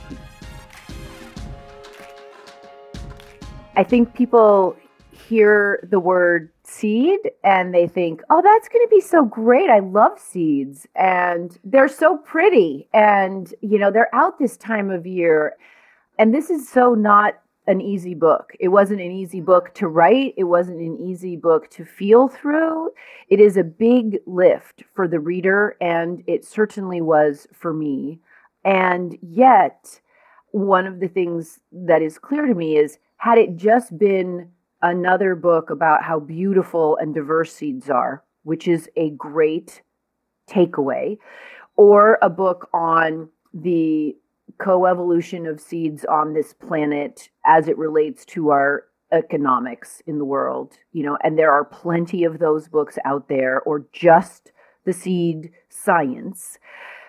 I 3.77 3.85
think 3.85 4.15
people 4.15 4.77
hear 5.13 5.87
the 5.91 6.01
word 6.01 6.51
seed 6.77 7.19
and 7.43 7.75
they 7.75 7.87
think, 7.87 8.23
oh, 8.31 8.43
that's 8.43 8.69
going 8.69 8.87
to 8.87 8.95
be 8.95 9.01
so 9.01 9.25
great. 9.25 9.71
I 9.71 9.79
love 9.79 10.19
seeds 10.19 10.87
and 10.95 11.59
they're 11.65 11.89
so 11.89 12.19
pretty. 12.19 12.89
And, 12.93 13.53
you 13.61 13.79
know, 13.79 13.91
they're 13.91 14.15
out 14.15 14.39
this 14.39 14.57
time 14.57 14.91
of 14.91 15.07
year. 15.07 15.57
And 16.19 16.35
this 16.35 16.51
is 16.51 16.69
so 16.69 16.95
not 16.95 17.35
an 17.67 17.81
easy 17.81 18.15
book. 18.15 18.53
It 18.61 18.69
wasn't 18.69 19.01
an 19.01 19.11
easy 19.11 19.41
book 19.41 19.75
to 19.75 19.89
write, 19.89 20.35
it 20.37 20.45
wasn't 20.45 20.81
an 20.81 20.99
easy 20.99 21.37
book 21.37 21.69
to 21.71 21.85
feel 21.85 22.29
through. 22.29 22.91
It 23.29 23.41
is 23.41 23.57
a 23.57 23.65
big 23.65 24.19
lift 24.27 24.85
for 24.95 25.09
the 25.09 25.19
reader, 25.19 25.77
and 25.81 26.23
it 26.27 26.45
certainly 26.45 27.01
was 27.01 27.47
for 27.53 27.73
me. 27.73 28.21
And 28.65 29.19
yet, 29.21 30.01
one 30.53 30.87
of 30.87 31.01
the 31.01 31.09
things 31.09 31.61
that 31.73 32.03
is 32.03 32.19
clear 32.19 32.47
to 32.47 32.55
me 32.55 32.77
is 32.77 32.99
had 33.19 33.39
it 33.39 33.57
just 33.57 33.99
been 33.99 34.51
another 34.91 35.35
book 35.35 35.71
about 35.71 36.03
how 36.03 36.21
beautiful 36.21 36.97
and 36.97 37.15
diverse 37.15 37.53
seeds 37.53 37.91
are, 37.91 38.23
which 38.45 38.69
is 38.69 38.89
a 38.97 39.11
great 39.11 39.83
takeaway, 40.49 41.19
or 41.77 42.19
a 42.23 42.31
book 42.31 42.69
on 42.73 43.29
the 43.53 44.17
coevolution 44.59 45.51
of 45.51 45.61
seeds 45.61 46.05
on 46.05 46.33
this 46.33 46.53
planet 46.55 47.29
as 47.45 47.69
it 47.69 47.77
relates 47.77 48.25
to 48.25 48.51
our 48.51 48.85
economics 49.13 50.03
in 50.07 50.19
the 50.19 50.25
world, 50.25 50.79
you 50.93 51.03
know, 51.03 51.19
and 51.23 51.39
there 51.39 51.53
are 51.53 51.65
plenty 51.65 52.25
of 52.25 52.39
those 52.39 52.69
books 52.69 52.99
out 53.05 53.29
there, 53.29 53.61
or 53.63 53.87
just 53.93 54.53
the 54.85 54.93
seed 54.93 55.51
science, 55.69 56.59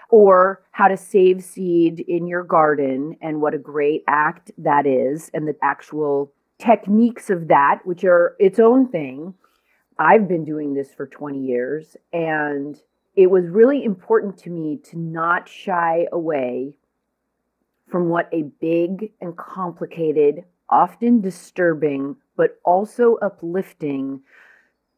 or 0.09 0.63
how 0.71 0.87
to 0.87 0.97
save 0.97 1.43
seed 1.43 1.99
in 2.01 2.27
your 2.27 2.43
garden, 2.43 3.15
and 3.21 3.41
what 3.41 3.53
a 3.53 3.59
great 3.59 4.03
act 4.07 4.51
that 4.57 4.85
is, 4.85 5.29
and 5.33 5.47
the 5.47 5.55
actual 5.61 6.33
techniques 6.59 7.29
of 7.29 7.47
that, 7.47 7.79
which 7.85 8.03
are 8.03 8.35
its 8.39 8.59
own 8.59 8.87
thing. 8.87 9.33
I've 9.99 10.27
been 10.27 10.45
doing 10.45 10.73
this 10.73 10.93
for 10.93 11.07
20 11.07 11.39
years, 11.39 11.97
and 12.13 12.79
it 13.15 13.31
was 13.31 13.47
really 13.47 13.83
important 13.83 14.37
to 14.39 14.49
me 14.49 14.77
to 14.85 14.97
not 14.97 15.49
shy 15.49 16.07
away 16.11 16.75
from 17.87 18.09
what 18.09 18.29
a 18.31 18.43
big 18.59 19.11
and 19.21 19.35
complicated, 19.37 20.43
often 20.69 21.21
disturbing, 21.21 22.15
but 22.35 22.59
also 22.63 23.15
uplifting 23.15 24.21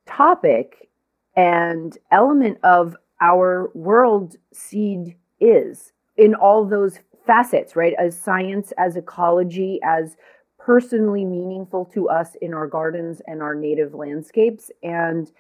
topic 0.06 0.90
and 1.36 1.98
element 2.12 2.58
of 2.64 2.96
our 3.22 3.70
world 3.74 4.36
seed 4.52 5.16
is 5.40 5.94
in 6.18 6.34
all 6.34 6.66
those 6.66 7.00
facets, 7.26 7.76
right? 7.76 7.94
As 8.00 8.20
science, 8.20 8.74
as 8.78 8.96
ecology, 8.96 9.80
as 9.84 10.18
personally 10.60 11.26
meaningful 11.26 11.86
to 11.86 12.10
us 12.10 12.36
in 12.42 12.54
our 12.54 12.68
gardens 12.68 13.22
and 13.26 13.42
our 13.42 13.56
native 13.56 13.94
landscapes, 13.94 14.70
and 14.84 15.32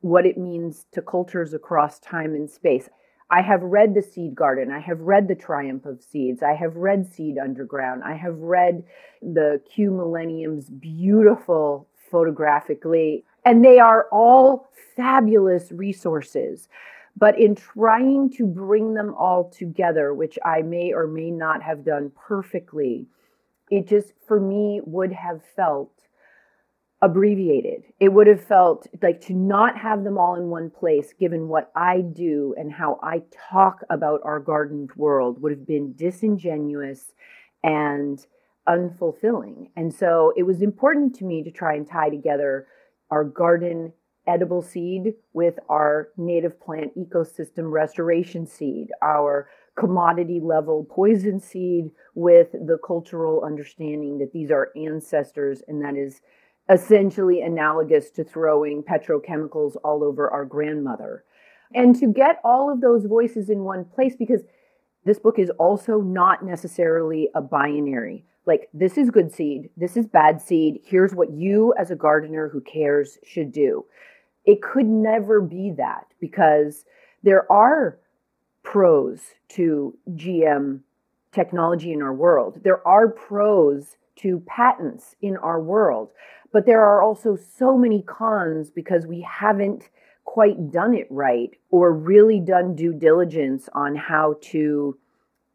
what 0.00 0.24
it 0.24 0.38
means 0.38 0.86
to 0.92 1.02
cultures 1.02 1.52
across 1.52 1.98
time 1.98 2.34
and 2.34 2.48
space. 2.48 2.88
I 3.30 3.42
have 3.42 3.62
read 3.62 3.94
The 3.94 4.00
Seed 4.02 4.34
Garden. 4.34 4.70
I 4.70 4.78
have 4.78 5.00
read 5.00 5.28
The 5.28 5.34
Triumph 5.34 5.84
of 5.84 6.02
Seeds. 6.02 6.42
I 6.42 6.54
have 6.54 6.76
read 6.76 7.12
Seed 7.12 7.36
Underground. 7.36 8.02
I 8.04 8.14
have 8.14 8.38
read 8.38 8.84
the 9.20 9.60
Kew 9.68 9.90
Millennium's 9.90 10.70
beautiful 10.70 11.86
photographically, 12.10 13.24
and 13.44 13.62
they 13.62 13.78
are 13.78 14.06
all 14.10 14.70
fabulous 14.96 15.70
resources. 15.72 16.68
But 17.18 17.38
in 17.38 17.54
trying 17.56 18.30
to 18.30 18.46
bring 18.46 18.94
them 18.94 19.12
all 19.14 19.50
together, 19.50 20.14
which 20.14 20.38
I 20.44 20.62
may 20.62 20.92
or 20.92 21.06
may 21.06 21.30
not 21.30 21.62
have 21.62 21.84
done 21.84 22.12
perfectly, 22.16 23.08
it 23.70 23.86
just 23.86 24.12
for 24.26 24.40
me 24.40 24.80
would 24.84 25.12
have 25.12 25.42
felt 25.56 25.92
abbreviated. 27.00 27.84
It 28.00 28.08
would 28.08 28.26
have 28.26 28.42
felt 28.42 28.86
like 29.02 29.20
to 29.22 29.32
not 29.32 29.78
have 29.78 30.02
them 30.02 30.18
all 30.18 30.34
in 30.34 30.48
one 30.48 30.70
place, 30.70 31.12
given 31.18 31.48
what 31.48 31.70
I 31.76 32.00
do 32.00 32.54
and 32.58 32.72
how 32.72 32.98
I 33.02 33.22
talk 33.50 33.82
about 33.88 34.20
our 34.24 34.40
gardened 34.40 34.90
world, 34.96 35.40
would 35.40 35.52
have 35.52 35.66
been 35.66 35.94
disingenuous 35.94 37.12
and 37.62 38.24
unfulfilling. 38.68 39.70
And 39.76 39.94
so 39.94 40.32
it 40.36 40.42
was 40.42 40.60
important 40.60 41.14
to 41.16 41.24
me 41.24 41.44
to 41.44 41.50
try 41.50 41.74
and 41.74 41.88
tie 41.88 42.10
together 42.10 42.66
our 43.10 43.24
garden 43.24 43.92
edible 44.26 44.60
seed 44.60 45.14
with 45.32 45.58
our 45.68 46.08
native 46.16 46.60
plant 46.60 46.92
ecosystem 46.96 47.70
restoration 47.70 48.46
seed, 48.46 48.88
our 49.00 49.48
commodity 49.78 50.40
level 50.40 50.86
poison 50.90 51.38
seed 51.38 51.90
with 52.14 52.50
the 52.52 52.78
cultural 52.84 53.44
understanding 53.44 54.18
that 54.18 54.32
these 54.32 54.50
are 54.50 54.72
ancestors 54.76 55.62
and 55.68 55.84
that 55.84 55.94
is 55.96 56.20
essentially 56.68 57.42
analogous 57.42 58.10
to 58.10 58.24
throwing 58.24 58.82
petrochemicals 58.82 59.76
all 59.84 60.02
over 60.02 60.28
our 60.30 60.44
grandmother. 60.44 61.24
And 61.74 61.94
to 62.00 62.12
get 62.12 62.40
all 62.44 62.72
of 62.72 62.80
those 62.80 63.04
voices 63.04 63.50
in 63.50 63.60
one 63.60 63.84
place, 63.84 64.14
because 64.18 64.42
this 65.04 65.18
book 65.18 65.38
is 65.38 65.50
also 65.58 66.00
not 66.00 66.44
necessarily 66.44 67.28
a 67.34 67.40
binary. 67.40 68.24
Like, 68.46 68.68
this 68.72 68.98
is 68.98 69.10
good 69.10 69.32
seed, 69.32 69.70
this 69.76 69.96
is 69.96 70.06
bad 70.06 70.40
seed, 70.40 70.80
here's 70.84 71.14
what 71.14 71.30
you, 71.30 71.74
as 71.78 71.90
a 71.90 71.96
gardener 71.96 72.48
who 72.48 72.62
cares, 72.62 73.18
should 73.24 73.52
do. 73.52 73.84
It 74.44 74.62
could 74.62 74.86
never 74.86 75.40
be 75.40 75.72
that 75.76 76.06
because 76.20 76.84
there 77.22 77.50
are 77.52 77.98
pros 78.70 79.20
to 79.48 79.96
GM 80.10 80.80
technology 81.32 81.90
in 81.90 82.02
our 82.02 82.12
world. 82.12 82.60
There 82.62 82.86
are 82.86 83.08
pros 83.08 83.96
to 84.16 84.40
patents 84.46 85.16
in 85.22 85.38
our 85.38 85.58
world. 85.58 86.10
But 86.52 86.66
there 86.66 86.84
are 86.84 87.02
also 87.02 87.36
so 87.36 87.78
many 87.78 88.02
cons 88.02 88.70
because 88.70 89.06
we 89.06 89.22
haven't 89.22 89.88
quite 90.24 90.70
done 90.70 90.94
it 90.94 91.06
right 91.08 91.50
or 91.70 91.94
really 91.94 92.40
done 92.40 92.74
due 92.74 92.92
diligence 92.92 93.70
on 93.72 93.96
how 93.96 94.36
to 94.42 94.98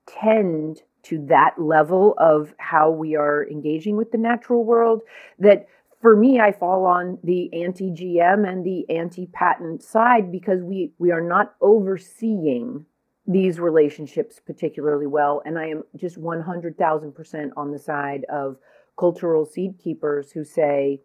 tend 0.08 0.82
to 1.04 1.24
that 1.28 1.54
level 1.60 2.16
of 2.18 2.56
how 2.58 2.90
we 2.90 3.16
are 3.16 3.48
engaging 3.48 3.96
with 3.96 4.12
the 4.12 4.18
natural 4.18 4.64
world 4.64 5.02
that 5.38 5.68
for 6.02 6.16
me 6.16 6.40
i 6.40 6.52
fall 6.52 6.86
on 6.86 7.20
the 7.24 7.54
anti-gm 7.54 8.48
and 8.48 8.66
the 8.66 8.90
anti-patent 8.90 9.84
side 9.84 10.32
because 10.32 10.62
we 10.64 10.92
we 10.98 11.12
are 11.12 11.22
not 11.22 11.56
overseeing 11.62 12.86
these 13.26 13.60
relationships 13.60 14.40
particularly 14.46 15.08
well 15.08 15.42
and 15.46 15.58
i 15.58 15.68
am 15.68 15.84
just 15.96 16.20
100,000% 16.20 17.50
on 17.56 17.72
the 17.72 17.80
side 17.80 18.26
of 18.30 18.58
cultural 19.00 19.46
seed 19.46 19.80
keepers 19.82 20.32
who 20.32 20.44
say 20.44 21.00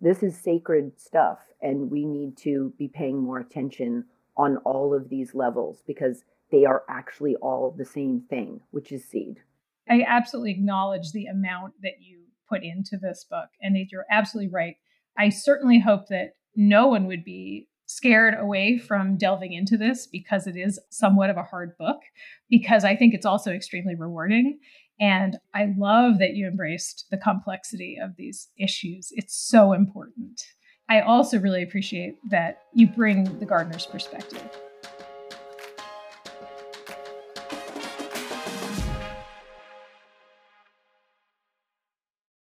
this 0.00 0.22
is 0.22 0.36
sacred 0.36 0.92
stuff 0.98 1.38
and 1.62 1.90
we 1.90 2.04
need 2.04 2.36
to 2.36 2.72
be 2.78 2.88
paying 2.88 3.18
more 3.20 3.38
attention 3.38 4.04
on 4.36 4.58
all 4.58 4.94
of 4.94 5.08
these 5.08 5.34
levels 5.34 5.82
because 5.86 6.24
they 6.50 6.64
are 6.64 6.82
actually 6.88 7.36
all 7.36 7.74
the 7.76 7.84
same 7.84 8.22
thing, 8.28 8.60
which 8.70 8.92
is 8.92 9.04
seed. 9.04 9.40
I 9.88 10.04
absolutely 10.06 10.52
acknowledge 10.52 11.12
the 11.12 11.26
amount 11.26 11.74
that 11.82 12.00
you 12.00 12.24
put 12.48 12.62
into 12.62 12.96
this 12.96 13.24
book. 13.28 13.48
And 13.60 13.76
you're 13.90 14.06
absolutely 14.10 14.52
right. 14.52 14.76
I 15.16 15.28
certainly 15.28 15.80
hope 15.80 16.08
that 16.08 16.34
no 16.54 16.86
one 16.86 17.06
would 17.06 17.24
be 17.24 17.68
scared 17.86 18.34
away 18.38 18.78
from 18.78 19.16
delving 19.16 19.52
into 19.52 19.76
this 19.76 20.06
because 20.06 20.46
it 20.46 20.56
is 20.56 20.78
somewhat 20.90 21.30
of 21.30 21.36
a 21.36 21.42
hard 21.42 21.76
book, 21.78 22.00
because 22.48 22.84
I 22.84 22.96
think 22.96 23.14
it's 23.14 23.26
also 23.26 23.52
extremely 23.52 23.94
rewarding. 23.94 24.58
And 25.00 25.36
I 25.54 25.72
love 25.76 26.18
that 26.18 26.34
you 26.34 26.46
embraced 26.46 27.06
the 27.10 27.18
complexity 27.18 27.98
of 28.00 28.16
these 28.16 28.48
issues. 28.58 29.08
It's 29.12 29.36
so 29.36 29.72
important. 29.72 30.42
I 30.88 31.00
also 31.00 31.38
really 31.38 31.62
appreciate 31.62 32.16
that 32.30 32.58
you 32.74 32.86
bring 32.86 33.38
the 33.38 33.46
gardener's 33.46 33.86
perspective 33.86 34.48